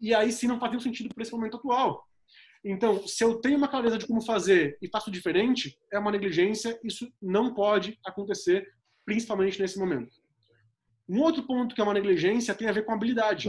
[0.00, 2.04] E aí sim não faz nenhum sentido para esse momento atual.
[2.64, 6.78] Então, se eu tenho uma clareza de como fazer e faço diferente, é uma negligência,
[6.84, 8.66] isso não pode acontecer,
[9.04, 10.12] principalmente nesse momento.
[11.08, 13.48] Um outro ponto que é uma negligência tem a ver com habilidade.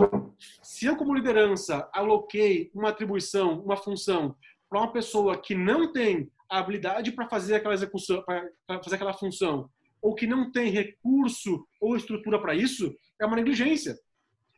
[0.63, 4.35] Se eu, como liderança, aloquei uma atribuição, uma função
[4.67, 9.13] para uma pessoa que não tem a habilidade para fazer aquela execução, para fazer aquela
[9.13, 9.69] função,
[10.03, 13.97] ou que não tem recurso ou estrutura para isso, é uma negligência.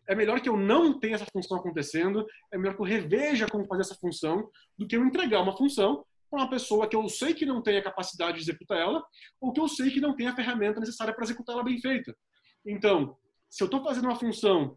[0.07, 3.67] É melhor que eu não tenha essa função acontecendo, é melhor que eu reveja como
[3.67, 7.35] fazer essa função, do que eu entregar uma função para uma pessoa que eu sei
[7.35, 9.05] que não tem a capacidade de executar ela,
[9.39, 12.15] ou que eu sei que não tem a ferramenta necessária para executar ela bem feita.
[12.65, 13.15] Então,
[13.47, 14.75] se eu estou fazendo uma função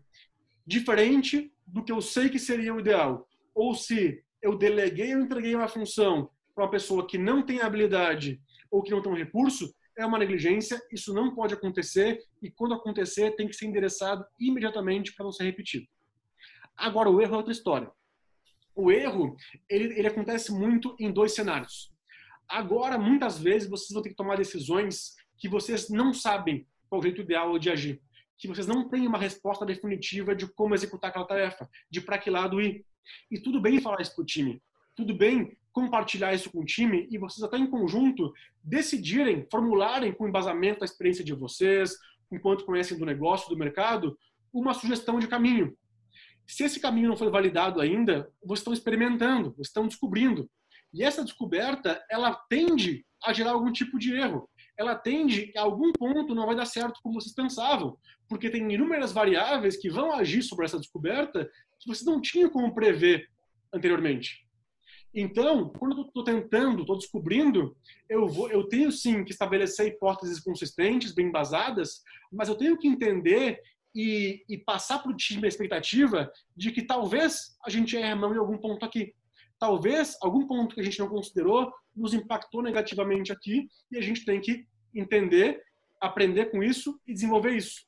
[0.66, 5.54] diferente do que eu sei que seria o ideal, ou se eu deleguei ou entreguei
[5.54, 8.38] uma função para uma pessoa que não tem habilidade
[8.70, 12.74] ou que não tem um recurso, é uma negligência, isso não pode acontecer e quando
[12.74, 15.86] acontecer tem que ser endereçado imediatamente para não ser repetido.
[16.76, 17.90] Agora, o erro é outra história.
[18.76, 19.36] O erro,
[19.68, 21.92] ele, ele acontece muito em dois cenários.
[22.48, 27.02] Agora, muitas vezes, vocês vão ter que tomar decisões que vocês não sabem qual é
[27.02, 28.00] o jeito ideal de agir.
[28.38, 32.30] Que vocês não têm uma resposta definitiva de como executar aquela tarefa, de para que
[32.30, 32.86] lado ir.
[33.28, 34.62] E tudo bem falar isso para o time.
[34.94, 40.28] Tudo bem compartilhar isso com o time e vocês até em conjunto decidirem, formularem com
[40.28, 41.96] embasamento da experiência de vocês,
[42.30, 44.18] enquanto conhecem do negócio, do mercado,
[44.52, 45.76] uma sugestão de caminho.
[46.46, 50.50] Se esse caminho não foi validado ainda, vocês estão experimentando, vocês estão descobrindo.
[50.92, 54.48] E essa descoberta, ela tende a gerar algum tipo de erro.
[54.78, 57.98] Ela tende a algum ponto não vai dar certo como vocês pensavam,
[58.28, 62.74] porque tem inúmeras variáveis que vão agir sobre essa descoberta que vocês não tinham como
[62.74, 63.28] prever
[63.72, 64.47] anteriormente.
[65.20, 67.76] Então, quando eu estou tentando, estou descobrindo,
[68.08, 72.86] eu, vou, eu tenho sim que estabelecer hipóteses consistentes, bem embasadas, mas eu tenho que
[72.86, 73.60] entender
[73.92, 78.14] e, e passar para o time a expectativa de que talvez a gente erre a
[78.14, 79.12] mão em algum ponto aqui.
[79.58, 84.24] Talvez algum ponto que a gente não considerou nos impactou negativamente aqui e a gente
[84.24, 85.60] tem que entender,
[86.00, 87.80] aprender com isso e desenvolver isso.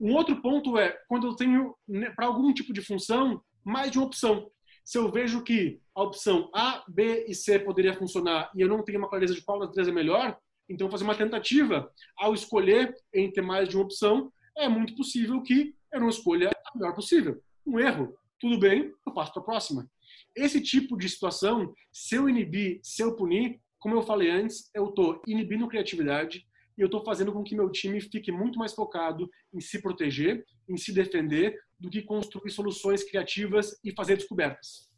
[0.00, 3.98] Um outro ponto é quando eu tenho, né, para algum tipo de função, mais de
[3.98, 4.50] uma opção
[4.86, 8.84] se eu vejo que a opção A, B e C poderia funcionar e eu não
[8.84, 12.94] tenho uma clareza de qual das três é melhor, então fazer uma tentativa ao escolher
[13.12, 17.42] entre mais de uma opção, é muito possível que eu não escolha a melhor possível.
[17.66, 19.90] Um erro, tudo bem, eu passo para a próxima.
[20.36, 24.90] Esse tipo de situação, se eu inibir, se eu punir, como eu falei antes, eu
[24.90, 29.30] estou inibindo criatividade e eu estou fazendo com que meu time fique muito mais focado
[29.52, 34.90] em se proteger, em se defender, do que construir soluções criativas e fazer descobertas.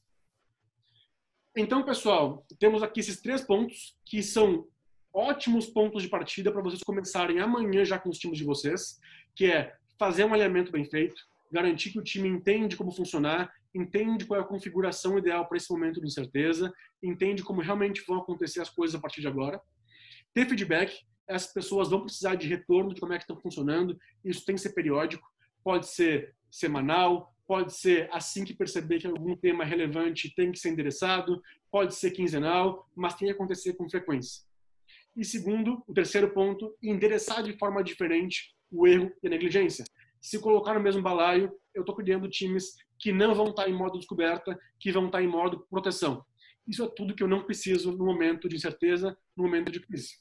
[1.57, 4.67] Então, pessoal, temos aqui esses três pontos que são
[5.13, 8.99] ótimos pontos de partida para vocês começarem amanhã já com os times de vocês,
[9.35, 11.21] que é fazer um alinhamento bem feito,
[11.51, 15.71] garantir que o time entende como funcionar, entende qual é a configuração ideal para esse
[15.71, 16.73] momento de incerteza,
[17.03, 19.61] entende como realmente vão acontecer as coisas a partir de agora,
[20.33, 20.95] ter feedback,
[21.29, 24.61] as pessoas vão precisar de retorno de como é que estão funcionando, isso tem que
[24.61, 25.29] ser periódico,
[25.63, 30.71] pode ser semanal, pode ser assim que perceber que algum tema relevante tem que ser
[30.71, 34.43] endereçado, pode ser quinzenal, mas tem que acontecer com frequência.
[35.17, 39.85] E segundo, o terceiro ponto, endereçar de forma diferente o erro e a negligência.
[40.21, 43.99] Se colocar no mesmo balaio, eu estou criando times que não vão estar em modo
[43.99, 46.25] descoberta, que vão estar em modo proteção.
[46.67, 50.19] Isso é tudo que eu não preciso no momento de incerteza, no momento de crise.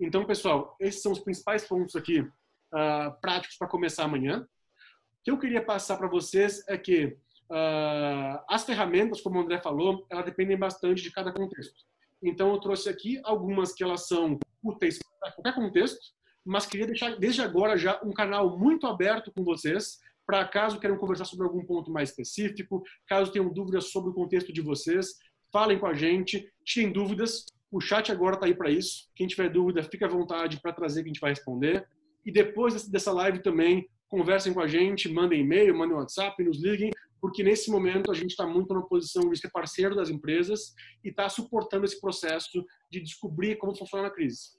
[0.00, 4.40] Então, pessoal, esses são os principais pontos aqui uh, práticos para começar amanhã.
[4.40, 9.60] O que eu queria passar para vocês é que uh, as ferramentas, como o André
[9.60, 11.84] falou, elas dependem bastante de cada contexto.
[12.22, 16.00] Então, eu trouxe aqui algumas que elas são úteis para qualquer contexto,
[16.44, 20.96] mas queria deixar desde agora já um canal muito aberto com vocês, para caso queiram
[20.96, 25.18] conversar sobre algum ponto mais específico, caso tenham dúvidas sobre o contexto de vocês,
[25.52, 27.46] falem com a gente, tirem dúvidas.
[27.74, 29.10] O chat agora está aí para isso.
[29.16, 31.84] Quem tiver dúvida, fique à vontade para trazer que a gente vai responder.
[32.24, 36.92] E depois dessa live também, conversem com a gente, mandem e-mail, mandem WhatsApp, nos liguem,
[37.20, 40.72] porque nesse momento a gente está muito na posição de ser parceiro das empresas
[41.02, 44.50] e está suportando esse processo de descobrir como funciona a crise.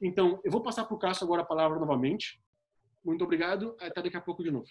[0.00, 2.40] Então, eu vou passar para o Cássio agora a palavra novamente.
[3.04, 3.74] Muito obrigado.
[3.80, 4.68] Até daqui a pouco de novo.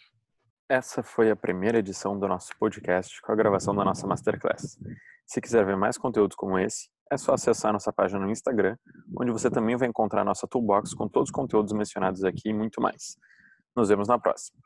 [0.69, 4.79] Essa foi a primeira edição do nosso podcast com a gravação da nossa Masterclass.
[5.25, 8.77] Se quiser ver mais conteúdos como esse, é só acessar nossa página no Instagram,
[9.19, 12.81] onde você também vai encontrar nossa toolbox com todos os conteúdos mencionados aqui e muito
[12.81, 13.17] mais.
[13.75, 14.59] Nos vemos na próxima.